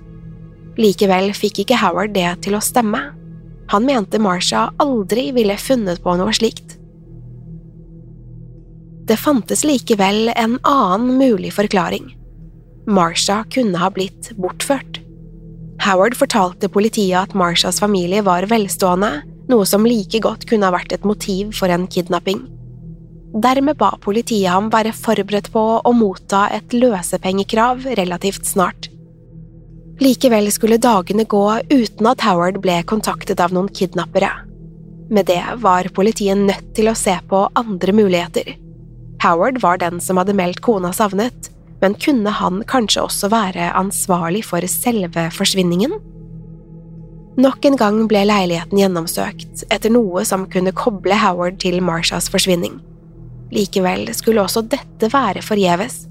Likevel 0.79 1.31
fikk 1.35 1.63
ikke 1.63 1.79
Howard 1.81 2.13
det 2.15 2.27
til 2.45 2.55
å 2.55 2.63
stemme. 2.63 3.01
Han 3.69 3.85
mente 3.85 4.19
Marsha 4.19 4.69
aldri 4.81 5.29
ville 5.35 5.57
funnet 5.61 6.01
på 6.03 6.15
noe 6.17 6.33
slikt. 6.33 6.77
Det 9.09 9.17
fantes 9.17 9.63
likevel 9.65 10.31
en 10.35 10.57
annen 10.67 11.17
mulig 11.17 11.53
forklaring. 11.53 12.11
Marsha 12.89 13.43
kunne 13.53 13.77
ha 13.81 13.89
blitt 13.93 14.31
bortført. 14.37 15.01
Howard 15.85 16.17
fortalte 16.17 16.69
politiet 16.69 17.17
at 17.17 17.35
Marshas 17.37 17.79
familie 17.79 18.21
var 18.25 18.49
velstående, 18.49 19.21
noe 19.49 19.65
som 19.65 19.85
like 19.87 20.21
godt 20.21 20.45
kunne 20.49 20.67
ha 20.67 20.75
vært 20.75 20.93
et 20.93 21.05
motiv 21.07 21.53
for 21.57 21.71
en 21.73 21.87
kidnapping. 21.89 22.43
Dermed 23.29 23.77
ba 23.77 23.93
politiet 24.01 24.49
ham 24.49 24.71
være 24.73 24.93
forberedt 24.97 25.51
på 25.53 25.63
å 25.85 25.91
motta 25.93 26.47
et 26.53 26.73
løsepengekrav 26.73 27.85
relativt 27.99 28.49
snart. 28.49 28.89
Likevel 29.99 30.51
skulle 30.51 30.77
dagene 30.79 31.25
gå 31.27 31.43
uten 31.69 32.07
at 32.07 32.21
Howard 32.23 32.61
ble 32.63 32.77
kontaktet 32.87 33.41
av 33.43 33.51
noen 33.51 33.67
kidnappere. 33.75 34.29
Med 35.11 35.27
det 35.27 35.41
var 35.59 35.89
politiet 35.91 36.39
nødt 36.39 36.69
til 36.77 36.87
å 36.87 36.95
se 36.95 37.17
på 37.27 37.41
andre 37.59 37.95
muligheter. 37.97 38.53
Howard 39.19 39.59
var 39.59 39.81
den 39.81 39.99
som 39.99 40.21
hadde 40.21 40.37
meldt 40.37 40.61
kona 40.63 40.93
savnet, 40.95 41.49
men 41.81 41.97
kunne 41.99 42.31
han 42.31 42.61
kanskje 42.67 43.03
også 43.03 43.27
være 43.33 43.73
ansvarlig 43.75 44.45
for 44.47 44.63
selve 44.71 45.25
forsvinningen? 45.35 45.97
Nok 47.39 47.67
en 47.67 47.75
gang 47.79 47.99
ble 48.07 48.23
leiligheten 48.27 48.79
gjennomsøkt 48.79 49.65
etter 49.67 49.91
noe 49.91 50.23
som 50.27 50.47
kunne 50.51 50.75
koble 50.75 51.15
Howard 51.19 51.59
til 51.59 51.81
Marshas 51.83 52.31
forsvinning. 52.31 52.79
Likevel 53.51 54.07
skulle 54.15 54.43
også 54.47 54.63
dette 54.71 55.11
være 55.11 55.43
forgjeves. 55.43 56.05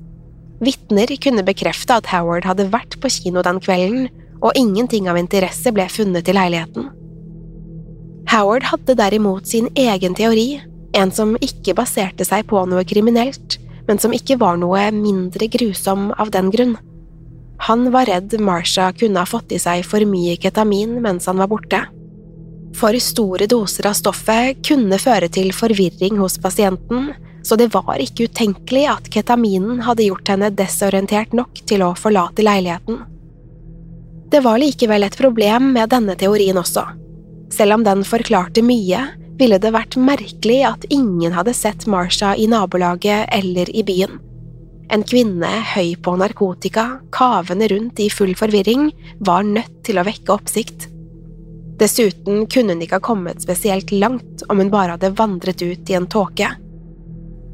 Vitner 0.59 1.11
kunne 1.23 1.45
bekrefte 1.47 1.99
at 2.01 2.09
Howard 2.11 2.47
hadde 2.49 2.71
vært 2.73 2.99
på 3.03 3.11
kino 3.13 3.45
den 3.47 3.61
kvelden, 3.63 4.09
og 4.43 4.55
ingenting 4.59 5.09
av 5.11 5.19
interesse 5.19 5.71
ble 5.75 5.87
funnet 5.91 6.29
i 6.31 6.35
leiligheten. 6.35 6.91
Howard 8.29 8.67
hadde 8.71 8.99
derimot 8.99 9.49
sin 9.49 9.71
egen 9.79 10.15
teori, 10.19 10.61
en 10.99 11.11
som 11.15 11.37
ikke 11.43 11.77
baserte 11.79 12.27
seg 12.27 12.47
på 12.51 12.61
noe 12.69 12.85
kriminelt, 12.87 13.59
men 13.89 14.01
som 14.03 14.13
ikke 14.15 14.39
var 14.41 14.59
noe 14.61 14.91
mindre 14.93 15.49
grusom 15.51 16.11
av 16.21 16.33
den 16.35 16.51
grunn. 16.53 16.77
Han 17.67 17.89
var 17.95 18.07
redd 18.07 18.37
Marsha 18.41 18.91
kunne 18.95 19.23
ha 19.23 19.27
fått 19.27 19.55
i 19.57 19.61
seg 19.63 19.83
for 19.87 20.05
mye 20.07 20.37
ketamin 20.39 20.99
mens 21.03 21.27
han 21.27 21.41
var 21.41 21.51
borte. 21.51 21.81
For 22.79 22.95
store 23.03 23.49
doser 23.51 23.89
av 23.89 23.97
stoffet 23.99 24.61
kunne 24.67 25.01
føre 25.03 25.31
til 25.33 25.51
forvirring 25.57 26.21
hos 26.21 26.37
pasienten, 26.39 27.11
så 27.49 27.57
det 27.57 27.71
var 27.73 27.97
ikke 27.97 28.27
utenkelig 28.29 28.83
at 28.93 29.07
ketaminen 29.09 29.81
hadde 29.87 30.05
gjort 30.05 30.29
henne 30.29 30.51
desorientert 30.53 31.33
nok 31.33 31.63
til 31.65 31.81
å 31.87 31.95
forlate 31.97 32.45
leiligheten. 32.45 32.99
Det 34.29 34.43
var 34.45 34.61
likevel 34.61 35.07
et 35.07 35.17
problem 35.17 35.71
med 35.73 35.89
denne 35.89 36.13
teorien 36.21 36.61
også. 36.61 36.85
Selv 37.49 37.79
om 37.79 37.87
den 37.87 38.05
forklarte 38.05 38.61
mye, 38.61 39.07
ville 39.41 39.57
det 39.63 39.73
vært 39.73 39.97
merkelig 39.97 40.59
at 40.69 40.85
ingen 40.93 41.33
hadde 41.33 41.57
sett 41.57 41.87
Marsha 41.89 42.35
i 42.37 42.45
nabolaget 42.53 43.33
eller 43.33 43.73
i 43.73 43.87
byen. 43.87 44.19
En 44.93 45.05
kvinne 45.09 45.49
høy 45.73 45.95
på 46.05 46.17
narkotika, 46.21 47.01
kavende 47.17 47.73
rundt 47.73 48.05
i 48.05 48.11
full 48.13 48.35
forvirring, 48.37 48.91
var 49.25 49.49
nødt 49.49 49.83
til 49.89 50.01
å 50.01 50.05
vekke 50.05 50.37
oppsikt. 50.37 50.91
Dessuten 51.81 52.45
kunne 52.51 52.77
hun 52.77 52.85
ikke 52.85 52.99
ha 53.01 53.09
kommet 53.09 53.41
spesielt 53.45 53.93
langt 53.97 54.45
om 54.53 54.61
hun 54.61 54.73
bare 54.73 54.99
hadde 54.99 55.15
vandret 55.17 55.65
ut 55.65 55.89
i 55.89 55.97
en 55.97 56.09
tåke. 56.11 56.53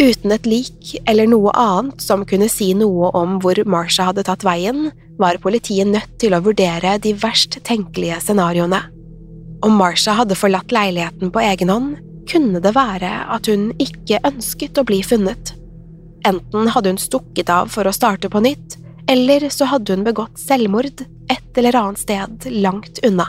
Uten 0.01 0.33
et 0.35 0.47
lik 0.49 0.95
eller 1.07 1.29
noe 1.31 1.53
annet 1.55 2.03
som 2.03 2.25
kunne 2.27 2.49
si 2.51 2.73
noe 2.75 3.13
om 3.15 3.39
hvor 3.43 3.61
Marsha 3.69 4.09
hadde 4.09 4.25
tatt 4.27 4.43
veien, 4.47 4.89
var 5.19 5.39
politiet 5.39 5.87
nødt 5.87 6.17
til 6.19 6.35
å 6.35 6.43
vurdere 6.43 6.97
de 6.99 7.13
verst 7.15 7.61
tenkelige 7.67 8.19
scenarioene. 8.25 8.81
Om 9.65 9.79
Marsha 9.79 10.17
hadde 10.19 10.37
forlatt 10.37 10.75
leiligheten 10.75 11.31
på 11.31 11.43
egen 11.45 11.71
hånd, 11.71 11.93
kunne 12.29 12.61
det 12.65 12.75
være 12.75 13.13
at 13.37 13.47
hun 13.49 13.71
ikke 13.79 14.23
ønsket 14.27 14.81
å 14.81 14.87
bli 14.89 14.99
funnet. 15.07 15.55
Enten 16.27 16.71
hadde 16.73 16.95
hun 16.95 17.01
stukket 17.01 17.53
av 17.53 17.71
for 17.73 17.87
å 17.87 17.95
starte 17.95 18.31
på 18.33 18.43
nytt, 18.43 18.79
eller 19.09 19.47
så 19.53 19.69
hadde 19.69 19.95
hun 19.95 20.07
begått 20.07 20.41
selvmord 20.41 21.05
et 21.31 21.59
eller 21.61 21.77
annet 21.79 22.03
sted 22.03 22.47
langt 22.65 22.99
unna. 23.07 23.29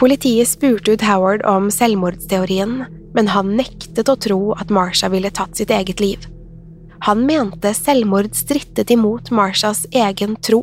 Politiet 0.00 0.48
spurte 0.48 0.94
ut 0.94 1.04
Howard 1.04 1.44
om 1.48 1.70
selvmordsteorien, 1.72 2.84
men 3.16 3.30
han 3.32 3.54
nektet 3.56 4.08
å 4.12 4.16
tro 4.20 4.40
at 4.60 4.70
Marsha 4.70 5.08
ville 5.08 5.32
tatt 5.32 5.56
sitt 5.56 5.72
eget 5.72 6.00
liv. 6.04 6.26
Han 7.06 7.24
mente 7.26 7.72
selvmord 7.74 8.34
strittet 8.36 8.90
imot 8.92 9.30
Marshas 9.30 9.86
egen 9.90 10.36
tro. 10.36 10.62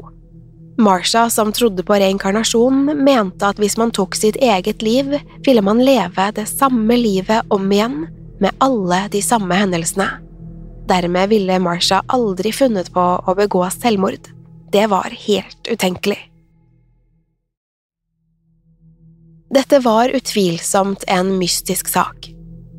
Marsha, 0.78 1.30
som 1.30 1.52
trodde 1.54 1.84
på 1.86 1.98
reinkarnasjon, 2.02 2.86
mente 3.06 3.46
at 3.46 3.62
hvis 3.62 3.78
man 3.78 3.94
tok 3.94 4.18
sitt 4.18 4.38
eget 4.42 4.82
liv, 4.86 5.16
ville 5.46 5.62
man 5.66 5.82
leve 5.86 6.30
det 6.34 6.46
samme 6.50 6.98
livet 6.98 7.50
om 7.54 7.72
igjen, 7.72 8.06
med 8.42 8.58
alle 8.62 9.08
de 9.14 9.22
samme 9.22 9.56
hendelsene. 9.56 10.08
Dermed 10.90 11.30
ville 11.30 11.60
Marsha 11.64 12.02
aldri 12.12 12.52
funnet 12.52 12.90
på 12.94 13.06
å 13.24 13.36
begå 13.38 13.64
selvmord. 13.72 14.30
Det 14.74 14.88
var 14.92 15.14
helt 15.26 15.70
utenkelig. 15.70 16.20
Dette 19.54 19.80
var 19.86 20.10
utvilsomt 20.10 21.06
en 21.08 21.36
mystisk 21.38 21.88
sak. 21.88 22.34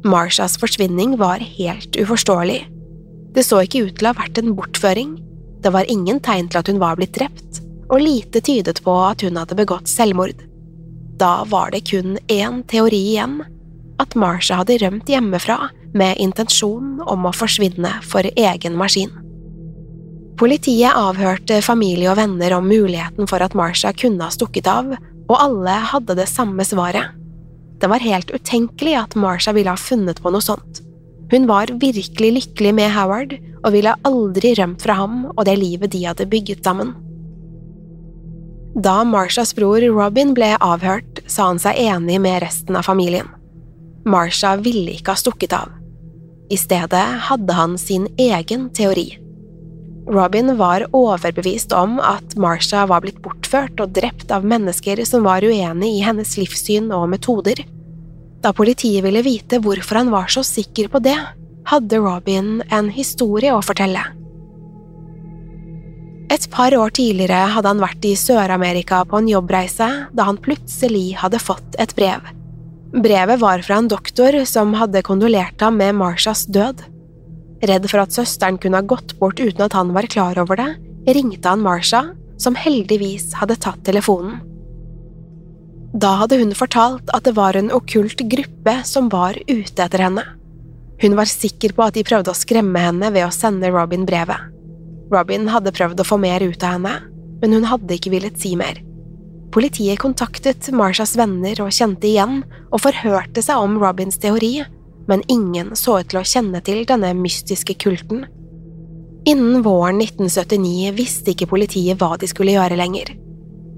Marshas 0.05 0.59
forsvinning 0.61 1.17
var 1.17 1.41
helt 1.41 1.97
uforståelig. 1.97 2.67
Det 3.35 3.45
så 3.45 3.63
ikke 3.65 3.87
ut 3.87 3.95
til 3.99 4.07
å 4.07 4.13
ha 4.13 4.19
vært 4.19 4.39
en 4.39 4.53
bortføring, 4.57 5.15
det 5.65 5.73
var 5.73 5.89
ingen 5.89 6.21
tegn 6.21 6.51
til 6.53 6.61
at 6.61 6.69
hun 6.69 6.81
var 6.83 6.99
blitt 6.99 7.15
drept, 7.17 7.63
og 7.89 8.05
lite 8.05 8.43
tydet 8.45 8.83
på 8.85 8.93
at 9.07 9.25
hun 9.25 9.41
hadde 9.41 9.57
begått 9.57 9.89
selvmord. 9.89 10.45
Da 11.17 11.47
var 11.49 11.73
det 11.73 11.87
kun 11.89 12.19
én 12.29 12.61
teori 12.69 13.01
igjen, 13.15 13.41
at 14.03 14.13
Marsha 14.19 14.61
hadde 14.61 14.77
rømt 14.83 15.09
hjemmefra 15.09 15.71
med 15.97 16.21
intensjon 16.21 17.01
om 17.01 17.25
å 17.25 17.33
forsvinne 17.33 17.97
for 18.05 18.29
egen 18.29 18.77
maskin. 18.77 19.13
Politiet 20.37 20.93
avhørte 20.93 21.63
familie 21.63 22.11
og 22.11 22.19
venner 22.19 22.59
om 22.59 22.69
muligheten 22.69 23.31
for 23.31 23.41
at 23.41 23.55
Marsha 23.57 23.95
kunne 23.97 24.27
ha 24.27 24.35
stukket 24.35 24.69
av, 24.69 24.97
og 25.31 25.37
alle 25.39 25.81
hadde 25.95 26.19
det 26.19 26.29
samme 26.29 26.67
svaret. 26.67 27.15
Det 27.85 27.89
var 27.93 28.01
helt 28.01 28.31
utenkelig 28.33 28.95
at 28.97 29.15
Marsha 29.15 29.53
ville 29.53 29.69
ha 29.69 29.77
funnet 29.77 30.23
på 30.25 30.31
noe 30.33 30.41
sånt. 30.41 30.79
Hun 31.29 31.45
var 31.45 31.69
virkelig 31.69 32.31
lykkelig 32.33 32.71
med 32.79 32.89
Howard 32.95 33.35
og 33.61 33.75
ville 33.75 33.93
aldri 34.09 34.55
rømt 34.57 34.81
fra 34.81 34.97
ham 35.03 35.27
og 35.27 35.43
det 35.45 35.59
livet 35.61 35.93
de 35.93 36.01
hadde 36.07 36.25
bygget 36.33 36.65
sammen. 36.65 36.95
Da 38.73 39.03
Marshas 39.05 39.53
bror 39.53 39.85
Robin 39.85 40.33
ble 40.33 40.55
avhørt, 40.65 41.21
sa 41.29 41.51
han 41.51 41.61
seg 41.61 41.77
enig 41.83 42.17
med 42.25 42.41
resten 42.47 42.81
av 42.81 42.89
familien. 42.89 43.29
Marsha 44.09 44.55
ville 44.65 44.97
ikke 44.97 45.13
ha 45.13 45.21
stukket 45.21 45.53
av. 45.53 45.77
I 46.49 46.57
stedet 46.57 47.05
hadde 47.29 47.59
han 47.61 47.77
sin 47.77 48.09
egen 48.17 48.71
teori. 48.73 49.11
Robin 50.09 50.57
var 50.57 50.89
overbevist 50.97 51.77
om 51.77 52.01
at 52.01 52.33
Marsha 52.41 52.89
var 52.89 53.05
blitt 53.05 53.21
bortført 53.21 53.77
og 53.77 53.93
drept 53.93 54.33
av 54.33 54.49
mennesker 54.49 55.05
som 55.05 55.29
var 55.29 55.45
uenig 55.45 55.99
i 55.99 56.05
hennes 56.09 56.37
livssyn 56.41 56.89
og 56.89 57.11
metoder. 57.13 57.61
Da 58.45 58.53
politiet 58.53 59.01
ville 59.07 59.25
vite 59.25 59.59
hvorfor 59.65 60.03
han 60.03 60.13
var 60.13 60.29
så 60.33 60.45
sikker 60.45 60.91
på 60.93 61.01
det, 61.05 61.17
hadde 61.71 62.01
Robin 62.05 62.59
en 62.69 62.91
historie 62.93 63.55
å 63.55 63.63
fortelle. 63.65 64.03
Et 66.35 66.47
par 66.53 66.75
år 66.77 66.93
tidligere 66.97 67.55
hadde 67.55 67.71
han 67.71 67.81
vært 67.81 68.05
i 68.05 68.15
Sør-Amerika 68.19 69.03
på 69.09 69.21
en 69.21 69.29
jobbreise 69.31 69.89
da 70.13 70.29
han 70.29 70.41
plutselig 70.45 71.15
hadde 71.21 71.41
fått 71.41 71.79
et 71.81 71.93
brev. 71.97 72.25
Brevet 72.95 73.41
var 73.41 73.63
fra 73.65 73.81
en 73.81 73.89
doktor 73.91 74.37
som 74.49 74.75
hadde 74.79 75.03
kondolert 75.07 75.61
ham 75.65 75.79
med 75.81 75.97
Marshas 75.99 76.45
død. 76.47 76.85
Redd 77.65 77.89
for 77.91 78.05
at 78.05 78.15
søsteren 78.15 78.61
kunne 78.61 78.81
ha 78.81 78.87
gått 78.87 79.17
bort 79.21 79.41
uten 79.41 79.65
at 79.67 79.77
han 79.77 79.95
var 79.97 80.11
klar 80.11 80.39
over 80.43 80.61
det, 80.61 80.71
ringte 81.17 81.49
han 81.49 81.65
Marsha, 81.65 82.11
som 82.41 82.59
heldigvis 82.59 83.33
hadde 83.41 83.57
tatt 83.63 83.81
telefonen. 83.87 84.43
Da 85.95 86.17
hadde 86.19 86.41
hun 86.41 86.51
fortalt 86.59 87.11
at 87.15 87.27
det 87.27 87.37
var 87.37 87.55
en 87.55 87.71
okkult 87.75 88.25
gruppe 88.31 88.75
som 88.89 89.07
var 89.13 89.39
ute 89.47 89.79
etter 89.79 90.03
henne. 90.03 90.25
Hun 91.03 91.15
var 91.15 91.31
sikker 91.31 91.75
på 91.77 91.85
at 91.87 91.95
de 91.95 92.03
prøvde 92.07 92.33
å 92.33 92.39
skremme 92.39 92.81
henne 92.83 93.13
ved 93.15 93.27
å 93.27 93.35
sende 93.35 93.71
Robin 93.71 94.07
brevet. 94.09 94.51
Robin 95.13 95.47
hadde 95.53 95.75
prøvd 95.75 96.03
å 96.03 96.09
få 96.09 96.19
mer 96.19 96.43
ut 96.43 96.67
av 96.67 96.79
henne, 96.79 96.97
men 97.43 97.55
hun 97.55 97.69
hadde 97.71 97.95
ikke 97.95 98.11
villet 98.15 98.39
si 98.41 98.55
mer. 98.59 98.81
Politiet 99.55 100.01
kontaktet 100.03 100.67
Marshas 100.75 101.15
venner 101.15 101.61
og 101.63 101.75
kjente 101.75 102.09
igjen, 102.11 102.41
og 102.73 102.83
forhørte 102.83 103.43
seg 103.45 103.63
om 103.63 103.77
Robins 103.79 104.19
teori, 104.19 104.65
men 105.07 105.23
ingen 105.31 105.75
så 105.79 106.01
ut 106.01 106.11
til 106.11 106.23
å 106.23 106.27
kjenne 106.27 106.63
til 106.67 106.83
denne 106.89 107.13
mystiske 107.15 107.77
kulten. 107.79 108.25
Innen 109.31 109.63
våren 109.63 110.03
1979 110.03 110.91
visste 110.97 111.33
ikke 111.33 111.53
politiet 111.55 112.01
hva 112.01 112.17
de 112.19 112.27
skulle 112.29 112.57
gjøre 112.57 112.81
lenger. 112.81 113.15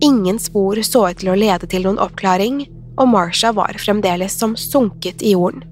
Ingen 0.05 0.39
spor 0.39 0.81
så 0.85 1.07
ut 1.11 1.23
til 1.23 1.33
å 1.33 1.39
lede 1.39 1.69
til 1.71 1.87
noen 1.87 2.01
oppklaring, 2.03 2.65
og 2.97 3.09
Marsha 3.13 3.53
var 3.57 3.77
fremdeles 3.81 4.37
som 4.37 4.57
sunket 4.57 5.23
i 5.25 5.33
jorden. 5.33 5.65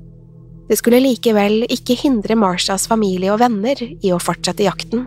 Det 0.68 0.78
skulle 0.80 1.02
likevel 1.02 1.66
ikke 1.68 1.96
hindre 2.00 2.36
Marshas 2.40 2.86
familie 2.88 3.32
og 3.34 3.42
venner 3.42 3.80
i 3.84 4.12
å 4.14 4.20
fortsette 4.22 4.64
jakten. 4.64 5.04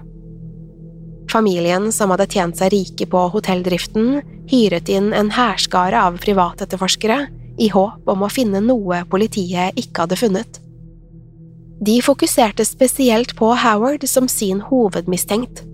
Familien, 1.32 1.90
som 1.92 2.14
hadde 2.14 2.30
tjent 2.32 2.60
seg 2.60 2.72
rike 2.72 3.08
på 3.10 3.24
hotelldriften, 3.34 4.22
hyret 4.48 4.90
inn 4.94 5.10
en 5.18 5.34
hærskare 5.34 6.00
av 6.08 6.22
privatetterforskere 6.24 7.26
i 7.58 7.72
håp 7.74 8.08
om 8.08 8.24
å 8.24 8.32
finne 8.32 8.62
noe 8.64 9.02
politiet 9.10 9.76
ikke 9.82 10.06
hadde 10.06 10.20
funnet. 10.22 10.62
De 11.84 11.98
fokuserte 12.02 12.66
spesielt 12.66 13.36
på 13.38 13.50
Howard 13.54 14.06
som 14.10 14.30
sin 14.32 14.62
hovedmistenkt. 14.70 15.66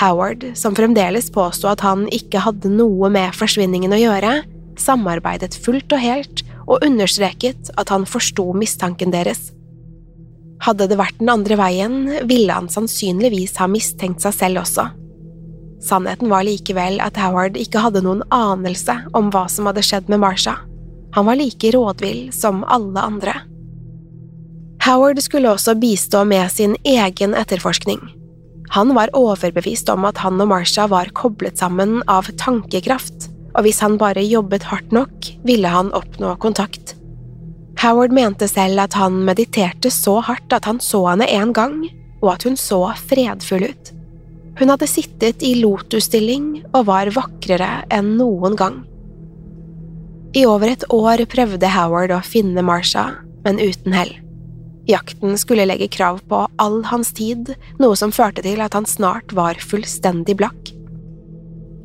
Howard, 0.00 0.44
som 0.58 0.76
fremdeles 0.76 1.30
påsto 1.32 1.70
at 1.70 1.80
han 1.80 2.04
ikke 2.12 2.42
hadde 2.44 2.70
noe 2.72 3.08
med 3.12 3.34
forsvinningen 3.36 3.94
å 3.96 4.00
gjøre, 4.00 4.32
samarbeidet 4.76 5.56
fullt 5.64 5.92
og 5.96 6.02
helt 6.02 6.42
og 6.66 6.84
understreket 6.84 7.70
at 7.80 7.92
han 7.94 8.04
forsto 8.08 8.50
mistanken 8.56 9.14
deres. 9.14 9.50
Hadde 10.64 10.88
det 10.90 10.98
vært 10.98 11.18
den 11.20 11.30
andre 11.32 11.56
veien, 11.60 11.96
ville 12.28 12.52
han 12.52 12.68
sannsynligvis 12.72 13.56
ha 13.60 13.68
mistenkt 13.70 14.24
seg 14.24 14.36
selv 14.36 14.64
også. 14.64 14.88
Sannheten 15.86 16.30
var 16.32 16.46
likevel 16.48 16.98
at 17.04 17.18
Howard 17.20 17.58
ikke 17.60 17.82
hadde 17.84 18.02
noen 18.04 18.24
anelse 18.34 18.96
om 19.16 19.28
hva 19.32 19.44
som 19.52 19.68
hadde 19.68 19.84
skjedd 19.84 20.08
med 20.12 20.22
Marsha. 20.24 20.56
Han 21.16 21.28
var 21.28 21.38
like 21.38 21.70
rådvill 21.72 22.32
som 22.34 22.64
alle 22.64 23.00
andre. 23.00 23.36
Howard 24.86 25.20
skulle 25.22 25.50
også 25.52 25.76
bistå 25.80 26.24
med 26.24 26.50
sin 26.52 26.76
egen 26.84 27.34
etterforskning. 27.34 28.00
Han 28.74 28.92
var 28.96 29.12
overbevist 29.16 29.88
om 29.92 30.06
at 30.08 30.18
han 30.24 30.40
og 30.42 30.50
Marsha 30.50 30.86
var 30.90 31.12
koblet 31.16 31.58
sammen 31.60 32.00
av 32.10 32.28
tankekraft, 32.40 33.30
og 33.56 33.64
hvis 33.64 33.80
han 33.84 33.96
bare 34.00 34.24
jobbet 34.26 34.66
hardt 34.68 34.92
nok, 34.92 35.30
ville 35.46 35.70
han 35.70 35.92
oppnå 35.96 36.34
kontakt. 36.42 36.94
Howard 37.80 38.12
mente 38.16 38.48
selv 38.48 38.80
at 38.86 38.96
han 38.96 39.20
mediterte 39.24 39.92
så 39.92 40.18
hardt 40.24 40.52
at 40.56 40.66
han 40.68 40.80
så 40.80 41.02
henne 41.10 41.28
en 41.28 41.52
gang, 41.56 41.78
og 42.22 42.32
at 42.34 42.46
hun 42.48 42.56
så 42.58 42.80
fredfull 43.08 43.68
ut. 43.68 43.92
Hun 44.56 44.72
hadde 44.72 44.88
sittet 44.88 45.44
i 45.44 45.58
lotusstilling 45.60 46.64
og 46.72 46.86
var 46.88 47.12
vakrere 47.12 47.84
enn 47.92 48.14
noen 48.16 48.56
gang. 48.56 48.78
I 50.36 50.44
over 50.48 50.72
et 50.72 50.84
år 50.92 51.22
prøvde 51.32 51.72
Howard 51.72 52.12
å 52.12 52.22
finne 52.24 52.64
Marsha, 52.64 53.10
men 53.44 53.60
uten 53.60 53.94
hell. 53.96 54.12
Jakten 54.86 55.34
skulle 55.38 55.66
legge 55.66 55.88
krav 55.90 56.20
på 56.30 56.44
all 56.62 56.84
hans 56.86 57.10
tid, 57.16 57.54
noe 57.82 57.96
som 57.98 58.14
førte 58.14 58.44
til 58.46 58.62
at 58.62 58.76
han 58.76 58.86
snart 58.86 59.34
var 59.34 59.58
fullstendig 59.58 60.36
blakk. 60.38 60.72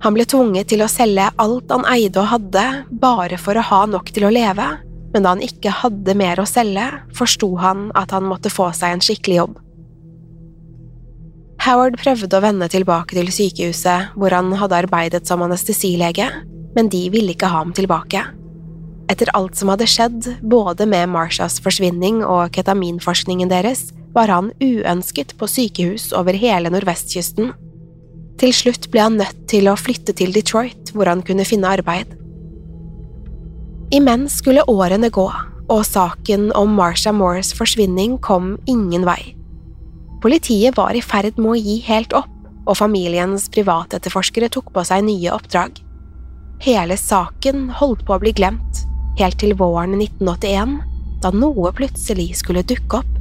Han 0.01 0.15
ble 0.17 0.25
tvunget 0.25 0.69
til 0.71 0.81
å 0.81 0.89
selge 0.89 1.27
alt 1.41 1.73
han 1.73 1.85
eide 1.89 2.21
og 2.21 2.29
hadde, 2.31 2.65
bare 2.89 3.37
for 3.41 3.57
å 3.57 3.65
ha 3.65 3.81
nok 3.89 4.13
til 4.13 4.25
å 4.25 4.33
leve, 4.33 4.67
men 5.13 5.25
da 5.25 5.33
han 5.33 5.43
ikke 5.45 5.73
hadde 5.81 6.15
mer 6.17 6.41
å 6.41 6.47
selge, 6.49 6.87
forsto 7.17 7.51
han 7.61 7.89
at 7.97 8.13
han 8.15 8.25
måtte 8.29 8.53
få 8.53 8.71
seg 8.77 8.95
en 8.95 9.03
skikkelig 9.03 9.41
jobb. 9.41 9.59
Howard 11.61 11.99
prøvde 12.01 12.37
å 12.37 12.41
vende 12.41 12.69
tilbake 12.73 13.13
til 13.17 13.29
sykehuset, 13.33 14.15
hvor 14.17 14.33
han 14.33 14.49
hadde 14.57 14.79
arbeidet 14.81 15.27
som 15.29 15.43
anestesilege, 15.45 16.29
men 16.73 16.89
de 16.89 17.03
ville 17.13 17.35
ikke 17.35 17.49
ha 17.51 17.61
ham 17.61 17.73
tilbake. 17.77 18.23
Etter 19.11 19.27
alt 19.35 19.57
som 19.59 19.67
hadde 19.73 19.89
skjedd, 19.89 20.27
både 20.39 20.85
med 20.87 21.09
Marshas 21.11 21.57
forsvinning 21.63 22.21
og 22.23 22.53
ketaminforskningen 22.55 23.49
deres, 23.51 23.89
var 24.15 24.31
han 24.31 24.51
uønsket 24.63 25.35
på 25.39 25.49
sykehus 25.51 26.11
over 26.15 26.37
hele 26.37 26.71
nordvestkysten. 26.71 27.51
Til 28.39 28.55
slutt 28.55 28.87
ble 28.91 29.03
han 29.03 29.19
nødt 29.19 29.43
til 29.51 29.67
å 29.67 29.77
flytte 29.79 30.15
til 30.15 30.31
Detroit, 30.35 30.93
hvor 30.95 31.11
han 31.11 31.23
kunne 31.27 31.47
finne 31.47 31.71
arbeid. 31.75 32.15
Imens 33.91 34.37
skulle 34.39 34.63
årene 34.71 35.11
gå, 35.11 35.27
og 35.71 35.83
saken 35.87 36.49
om 36.55 36.71
Marsha 36.77 37.11
Moores 37.15 37.51
forsvinning 37.55 38.15
kom 38.23 38.53
ingen 38.71 39.03
vei. 39.07 39.35
Politiet 40.23 40.77
var 40.77 40.95
i 40.95 41.03
ferd 41.03 41.39
med 41.41 41.51
å 41.51 41.59
gi 41.59 41.81
helt 41.87 42.15
opp, 42.15 42.31
og 42.61 42.77
familiens 42.77 43.49
privatetterforskere 43.51 44.51
tok 44.53 44.71
på 44.71 44.85
seg 44.87 45.03
nye 45.03 45.33
oppdrag. 45.35 45.81
Hele 46.63 46.95
saken 46.99 47.67
holdt 47.81 48.05
på 48.05 48.15
å 48.15 48.21
bli 48.21 48.31
glemt, 48.37 48.85
helt 49.21 49.37
til 49.41 49.53
våren 49.57 49.93
1981, 49.99 50.79
da 51.21 51.31
noe 51.35 51.71
plutselig 51.77 52.31
skulle 52.41 52.65
dukke 52.65 53.01
opp. 53.01 53.17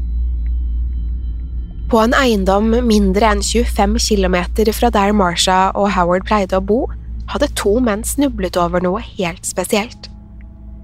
På 1.91 1.99
en 2.05 2.15
eiendom 2.15 2.71
mindre 2.87 3.33
enn 3.35 3.43
25 3.43 3.99
km 3.99 4.37
fra 4.77 4.93
der 4.95 5.13
Marsha 5.17 5.59
og 5.75 5.91
Howard 5.97 6.25
pleide 6.29 6.61
å 6.61 6.65
bo, 6.65 6.85
hadde 7.31 7.51
to 7.59 7.77
menn 7.83 8.05
snublet 8.07 8.57
over 8.59 8.83
noe 8.83 9.03
helt 9.19 9.47
spesielt. 9.47 10.09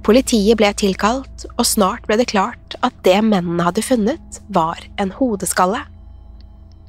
Politiet 0.06 0.58
ble 0.58 0.70
tilkalt, 0.78 1.46
og 1.56 1.66
snart 1.66 2.04
ble 2.06 2.18
det 2.20 2.28
klart 2.30 2.76
at 2.86 2.94
det 3.06 3.18
mennene 3.26 3.64
hadde 3.66 3.82
funnet, 3.86 4.40
var 4.54 4.82
en 5.02 5.14
hodeskalle. 5.14 5.80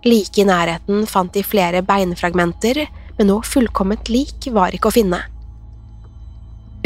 Like 0.06 0.42
i 0.42 0.46
nærheten 0.46 1.08
fant 1.10 1.34
de 1.34 1.46
flere 1.46 1.82
beinfragmenter, 1.86 2.84
men 3.18 3.32
noe 3.32 3.46
fullkomment 3.46 4.12
lik 4.14 4.50
var 4.54 4.74
ikke 4.74 4.92
å 4.92 4.98
finne. 4.98 5.24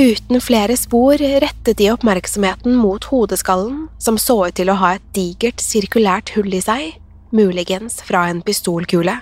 Uten 0.01 0.41
flere 0.41 0.73
spor 0.77 1.13
rettet 1.17 1.77
de 1.77 1.91
oppmerksomheten 1.91 2.73
mot 2.73 3.03
hodeskallen, 3.11 3.83
som 4.01 4.15
så 4.17 4.47
ut 4.47 4.55
til 4.57 4.71
å 4.73 4.77
ha 4.79 4.95
et 4.95 5.03
digert, 5.13 5.61
sirkulært 5.61 6.31
hull 6.33 6.49
i 6.57 6.61
seg, 6.63 6.95
muligens 7.29 7.99
fra 8.07 8.23
en 8.31 8.39
pistolkule. 8.41 9.13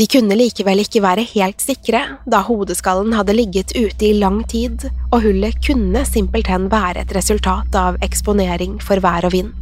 De 0.00 0.06
kunne 0.08 0.38
likevel 0.38 0.80
ikke 0.80 1.02
være 1.04 1.26
helt 1.34 1.60
sikre, 1.60 2.00
da 2.24 2.40
hodeskallen 2.46 3.12
hadde 3.12 3.36
ligget 3.36 3.76
ute 3.76 4.08
i 4.08 4.14
lang 4.16 4.40
tid, 4.48 4.88
og 5.10 5.26
hullet 5.26 5.60
kunne 5.66 6.06
simpelthen 6.08 6.70
være 6.72 7.04
et 7.04 7.12
resultat 7.12 7.76
av 7.76 8.00
eksponering 8.00 8.80
for 8.80 9.02
vær 9.04 9.28
og 9.28 9.36
vind. 9.36 9.52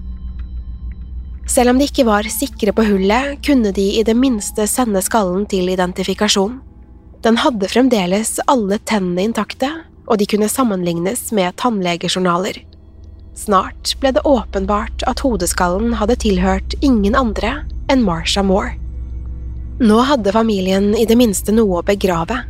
Selv 1.51 1.75
om 1.75 1.83
de 1.83 1.91
ikke 1.91 2.07
var 2.07 2.31
sikre 2.31 2.71
på 2.77 2.87
hullet, 2.87 3.41
kunne 3.43 3.75
de 3.75 3.91
i 3.99 4.07
det 4.07 4.15
minste 4.15 4.71
sende 4.71 5.03
skallen 5.03 5.49
til 5.51 5.75
identifikasjon. 5.75 6.61
Den 7.27 7.43
hadde 7.43 7.75
fremdeles 7.75 8.37
alle 8.47 8.79
tennene 8.87 9.27
intakte, 9.27 9.75
og 10.11 10.19
de 10.19 10.27
kunne 10.27 10.51
sammenlignes 10.51 11.31
med 11.37 11.55
tannlegejournaler. 11.63 12.59
Snart 13.39 13.95
ble 14.03 14.11
det 14.17 14.27
åpenbart 14.27 15.05
at 15.09 15.23
hodeskallen 15.25 15.95
hadde 16.01 16.19
tilhørt 16.25 16.75
ingen 16.85 17.15
andre 17.17 17.61
enn 17.93 18.03
Marsha 18.05 18.43
Moore. 18.45 18.75
Nå 19.81 20.03
hadde 20.05 20.35
familien 20.35 20.91
i 20.99 21.07
det 21.09 21.17
minste 21.17 21.55
noe 21.57 21.79
å 21.81 21.87
begrave. 21.87 22.43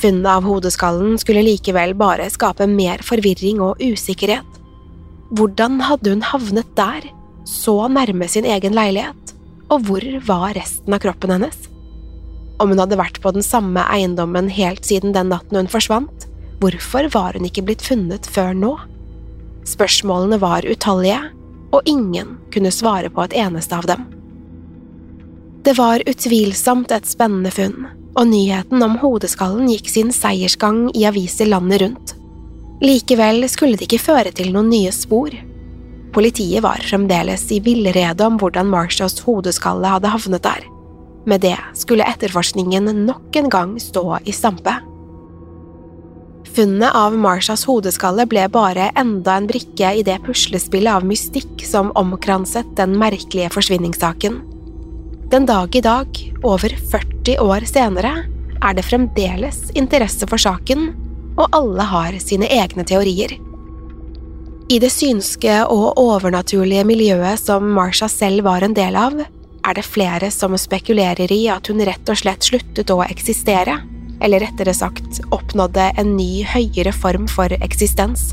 Funnet 0.00 0.30
av 0.30 0.46
hodeskallen 0.48 1.18
skulle 1.20 1.44
likevel 1.44 1.92
bare 1.98 2.30
skape 2.32 2.66
mer 2.70 3.02
forvirring 3.04 3.60
og 3.62 3.82
usikkerhet. 3.82 4.46
Hvordan 5.34 5.82
hadde 5.84 6.14
hun 6.14 6.24
havnet 6.24 6.70
der, 6.78 7.04
så 7.44 7.84
nærme 7.92 8.28
sin 8.30 8.46
egen 8.48 8.74
leilighet, 8.76 9.34
og 9.68 9.84
hvor 9.88 10.04
var 10.24 10.54
resten 10.56 10.94
av 10.94 11.02
kroppen 11.04 11.34
hennes? 11.34 11.66
Om 12.62 12.72
hun 12.72 12.80
hadde 12.80 12.98
vært 13.00 13.20
på 13.20 13.34
den 13.34 13.44
samme 13.44 13.82
eiendommen 13.90 14.48
helt 14.52 14.86
siden 14.86 15.12
den 15.12 15.32
natten 15.34 15.58
hun 15.58 15.70
forsvant, 15.70 16.28
Hvorfor 16.62 17.08
var 17.14 17.38
hun 17.38 17.46
ikke 17.48 17.64
blitt 17.66 17.84
funnet 17.84 18.26
før 18.30 18.54
nå? 18.56 18.74
Spørsmålene 19.68 20.38
var 20.42 20.66
utallige, 20.68 21.20
og 21.74 21.88
ingen 21.88 22.36
kunne 22.54 22.72
svare 22.72 23.10
på 23.10 23.24
et 23.24 23.36
eneste 23.44 23.76
av 23.76 23.88
dem. 23.90 24.04
Det 25.64 25.72
var 25.78 26.04
utvilsomt 26.06 26.92
et 26.92 27.08
spennende 27.08 27.50
funn, 27.54 27.86
og 28.14 28.28
nyheten 28.28 28.84
om 28.84 28.98
hodeskallen 29.00 29.70
gikk 29.72 29.88
sin 29.90 30.12
seiersgang 30.12 30.90
i 30.94 31.06
aviser 31.08 31.48
landet 31.48 31.80
rundt. 31.82 32.14
Likevel 32.84 33.46
skulle 33.48 33.78
det 33.80 33.88
ikke 33.88 34.02
føre 34.02 34.32
til 34.36 34.52
noen 34.52 34.68
nye 34.68 34.92
spor. 34.92 35.32
Politiet 36.14 36.62
var 36.62 36.84
fremdeles 36.84 37.46
i 37.50 37.62
villrede 37.64 38.26
om 38.26 38.36
hvordan 38.38 38.68
Marshals 38.70 39.16
hodeskalle 39.24 39.88
hadde 39.96 40.12
havnet 40.12 40.44
der. 40.44 40.66
Med 41.24 41.40
det 41.40 41.56
skulle 41.80 42.06
etterforskningen 42.06 42.90
nok 43.06 43.36
en 43.40 43.48
gang 43.50 43.78
stå 43.80 44.20
i 44.28 44.34
stampe. 44.36 44.76
Funnet 46.54 46.94
av 46.94 47.16
Marshas 47.18 47.64
hodeskalle 47.66 48.28
ble 48.30 48.44
bare 48.52 48.92
enda 48.94 49.32
en 49.40 49.46
brikke 49.50 49.88
i 49.98 50.02
det 50.06 50.20
puslespillet 50.22 50.92
av 50.94 51.06
mystikk 51.06 51.64
som 51.66 51.88
omkranset 51.98 52.68
den 52.78 52.92
merkelige 53.00 53.50
forsvinningssaken. 53.50 54.36
Den 55.32 55.48
dag 55.50 55.74
i 55.74 55.82
dag, 55.82 56.20
over 56.46 56.76
40 56.92 57.40
år 57.42 57.66
senere, 57.66 58.12
er 58.62 58.76
det 58.76 58.84
fremdeles 58.86 59.72
interesse 59.74 60.28
for 60.30 60.38
saken, 60.38 60.92
og 61.34 61.48
alle 61.58 61.88
har 61.90 62.20
sine 62.22 62.46
egne 62.46 62.84
teorier. 62.86 63.34
I 64.70 64.78
det 64.78 64.92
synske 64.94 65.56
og 65.66 65.98
overnaturlige 65.98 66.84
miljøet 66.86 67.42
som 67.42 67.66
Marsha 67.74 68.06
selv 68.08 68.46
var 68.46 68.62
en 68.62 68.78
del 68.78 68.94
av, 68.94 69.18
er 69.64 69.74
det 69.74 69.84
flere 69.88 70.30
som 70.30 70.54
spekulerer 70.54 71.34
i 71.34 71.48
at 71.50 71.66
hun 71.66 71.82
rett 71.82 72.14
og 72.14 72.22
slett 72.22 72.46
sluttet 72.46 72.94
å 72.94 73.02
eksistere 73.08 73.80
eller 74.20 74.44
rettere 74.44 74.74
sagt 74.76 75.20
oppnådde 75.34 75.90
en 76.00 76.14
ny, 76.16 76.44
høyere 76.46 76.92
form 76.94 77.26
for 77.30 77.52
eksistens. 77.60 78.32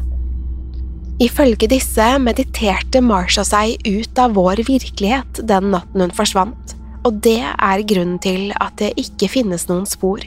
Ifølge 1.21 1.69
disse 1.69 2.05
mediterte 2.21 3.01
Marsha 3.05 3.43
seg 3.45 3.81
ut 3.85 4.19
av 4.21 4.33
vår 4.37 4.63
virkelighet 4.65 5.43
den 5.45 5.69
natten 5.73 6.05
hun 6.05 6.13
forsvant, 6.17 6.75
og 7.05 7.19
det 7.25 7.41
er 7.45 7.83
grunnen 7.87 8.17
til 8.21 8.49
at 8.57 8.77
det 8.81 8.93
ikke 9.01 9.29
finnes 9.29 9.67
noen 9.69 9.85
spor. 9.89 10.23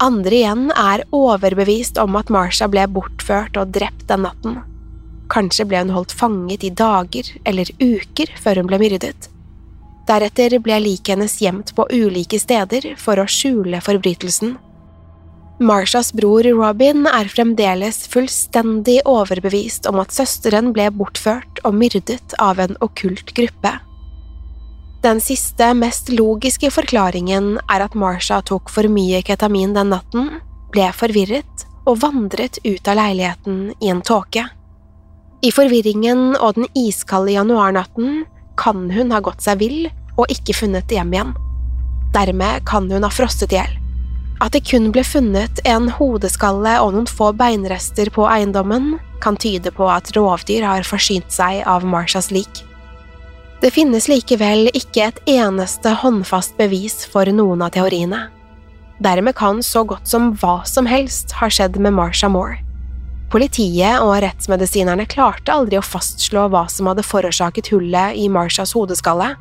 Andre 0.00 0.32
igjen 0.38 0.70
er 0.72 1.04
overbevist 1.12 2.00
om 2.00 2.16
at 2.16 2.32
Marsha 2.32 2.70
ble 2.72 2.86
bortført 2.90 3.58
og 3.60 3.74
drept 3.76 4.06
den 4.08 4.24
natten. 4.24 4.60
Kanskje 5.30 5.66
ble 5.68 5.84
hun 5.84 5.92
holdt 5.94 6.14
fanget 6.16 6.64
i 6.66 6.72
dager 6.74 7.28
eller 7.46 7.68
uker 7.78 8.32
før 8.40 8.62
hun 8.62 8.70
ble 8.70 8.80
myrdet. 8.82 9.28
Deretter 10.10 10.56
ble 10.58 10.80
liket 10.82 11.14
hennes 11.14 11.36
gjemt 11.38 11.70
på 11.76 11.86
ulike 11.92 12.40
steder 12.42 12.94
for 12.98 13.20
å 13.20 13.28
skjule 13.30 13.78
forbrytelsen. 13.84 14.56
Marshas 15.60 16.08
bror 16.16 16.46
Robin 16.56 17.04
er 17.06 17.28
fremdeles 17.28 18.06
fullstendig 18.10 19.02
overbevist 19.04 19.86
om 19.86 20.00
at 20.02 20.14
søsteren 20.16 20.72
ble 20.74 20.88
bortført 20.96 21.60
og 21.68 21.76
myrdet 21.76 22.34
av 22.40 22.58
en 22.64 22.74
okkult 22.80 23.34
gruppe. 23.36 23.74
Den 25.04 25.20
siste, 25.22 25.70
mest 25.76 26.10
logiske 26.12 26.72
forklaringen 26.74 27.54
er 27.70 27.84
at 27.84 27.94
Marsha 27.94 28.40
tok 28.42 28.72
for 28.72 28.88
mye 28.90 29.22
ketamin 29.24 29.76
den 29.76 29.92
natten, 29.94 30.40
ble 30.72 30.88
forvirret 30.96 31.66
og 31.86 32.00
vandret 32.02 32.58
ut 32.64 32.88
av 32.88 32.98
leiligheten 32.98 33.62
i 33.78 33.92
en 33.92 34.02
tåke. 34.02 34.48
I 35.40 35.54
forvirringen 35.54 36.34
og 36.34 36.58
den 36.58 36.68
iskalde 36.76 37.36
januarnatten 37.36 38.24
kan 38.60 38.90
hun 38.92 39.12
ha 39.14 39.22
gått 39.24 39.44
seg 39.44 39.60
vill 39.62 39.88
og 40.20 40.32
ikke 40.32 40.56
funnet 40.62 40.92
hjem 40.92 41.14
igjen. 41.16 41.34
Dermed 42.14 42.64
kan 42.68 42.88
hun 42.90 43.06
ha 43.06 43.12
frosset 43.12 43.52
i 43.54 43.60
hjel. 43.60 43.76
At 44.40 44.54
det 44.56 44.64
kun 44.70 44.88
ble 44.94 45.04
funnet 45.04 45.60
en 45.68 45.90
hodeskalle 45.92 46.78
og 46.80 46.94
noen 46.94 47.08
få 47.10 47.30
beinrester 47.36 48.08
på 48.14 48.24
eiendommen, 48.30 48.94
kan 49.20 49.36
tyde 49.36 49.68
på 49.76 49.84
at 49.92 50.08
rovdyr 50.16 50.64
har 50.64 50.86
forsynt 50.88 51.28
seg 51.34 51.60
av 51.68 51.84
Marshas 51.84 52.30
lik. 52.32 52.62
Det 53.60 53.68
finnes 53.74 54.06
likevel 54.08 54.70
ikke 54.72 55.10
et 55.10 55.18
eneste 55.28 55.92
håndfast 56.00 56.56
bevis 56.56 57.02
for 57.04 57.28
noen 57.28 57.60
av 57.60 57.74
teoriene. 57.74 58.30
Dermed 59.04 59.36
kan 59.36 59.60
så 59.64 59.84
godt 59.84 60.08
som 60.08 60.32
hva 60.40 60.62
som 60.68 60.88
helst 60.88 61.36
ha 61.36 61.50
skjedd 61.52 61.76
med 61.76 61.92
Marsha 61.96 62.28
Moore. 62.32 62.62
Politiet 63.30 64.00
og 64.02 64.16
rettsmedisinerne 64.24 65.04
klarte 65.08 65.52
aldri 65.54 65.76
å 65.78 65.84
fastslå 65.84 66.48
hva 66.50 66.64
som 66.72 66.88
hadde 66.90 67.04
forårsaket 67.06 67.68
hullet 67.70 68.16
i 68.18 68.26
Marshas 68.32 68.72
hodeskalle, 68.74 69.34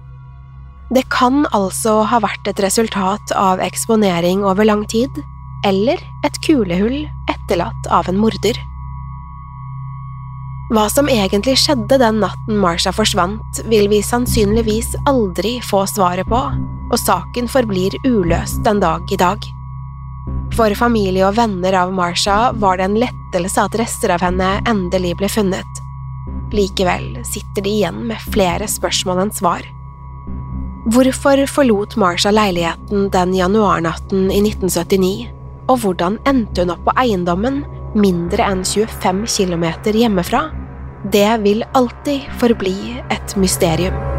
det 0.96 1.06
kan 1.14 1.44
altså 1.54 2.00
ha 2.10 2.22
vært 2.24 2.48
et 2.50 2.62
resultat 2.66 3.34
av 3.38 3.62
eksponering 3.62 4.42
over 4.48 4.66
lang 4.66 4.86
tid, 4.90 5.22
eller 5.66 6.02
et 6.26 6.42
kulehull 6.46 7.04
etterlatt 7.30 7.90
av 7.94 8.10
en 8.10 8.18
morder. 8.18 8.58
Hva 10.70 10.86
som 10.94 11.10
egentlig 11.10 11.56
skjedde 11.58 11.98
den 11.98 12.20
natten 12.22 12.58
Marsha 12.62 12.94
forsvant, 12.94 13.62
vil 13.70 13.88
vi 13.90 14.04
sannsynligvis 14.06 14.94
aldri 15.10 15.58
få 15.66 15.86
svaret 15.90 16.30
på, 16.30 16.42
og 16.90 17.00
saken 17.02 17.50
forblir 17.50 17.96
uløst 18.06 18.62
den 18.66 18.82
dag 18.82 19.10
i 19.10 19.18
dag. 19.18 19.50
For 20.54 20.74
familie 20.78 21.26
og 21.26 21.38
venner 21.38 21.74
av 21.78 21.94
Marsha 21.94 22.52
var 22.62 22.78
det 22.78 22.90
en 22.90 23.00
lettelse 23.02 23.66
at 23.66 23.78
rester 23.82 24.14
av 24.14 24.26
henne 24.26 24.56
endelig 24.70 25.16
ble 25.22 25.30
funnet. 25.30 25.84
Likevel 26.54 27.20
sitter 27.26 27.66
de 27.66 27.74
igjen 27.80 28.06
med 28.10 28.30
flere 28.34 28.70
spørsmål 28.70 29.26
enn 29.26 29.34
svar. 29.34 29.66
Hvorfor 30.90 31.46
forlot 31.46 31.96
Marsha 32.02 32.32
leiligheten 32.34 33.10
den 33.14 33.34
januarnatten 33.38 34.32
i 34.34 34.40
1979, 34.42 35.28
og 35.70 35.84
hvordan 35.84 36.18
endte 36.26 36.64
hun 36.64 36.74
opp 36.74 36.82
på 36.88 36.96
eiendommen 36.98 37.60
mindre 37.94 38.48
enn 38.50 38.64
25 38.66 39.28
km 39.30 39.68
hjemmefra? 39.94 40.48
Det 41.14 41.30
vil 41.46 41.62
alltid 41.78 42.26
forbli 42.42 42.98
et 43.14 43.38
mysterium. 43.38 44.19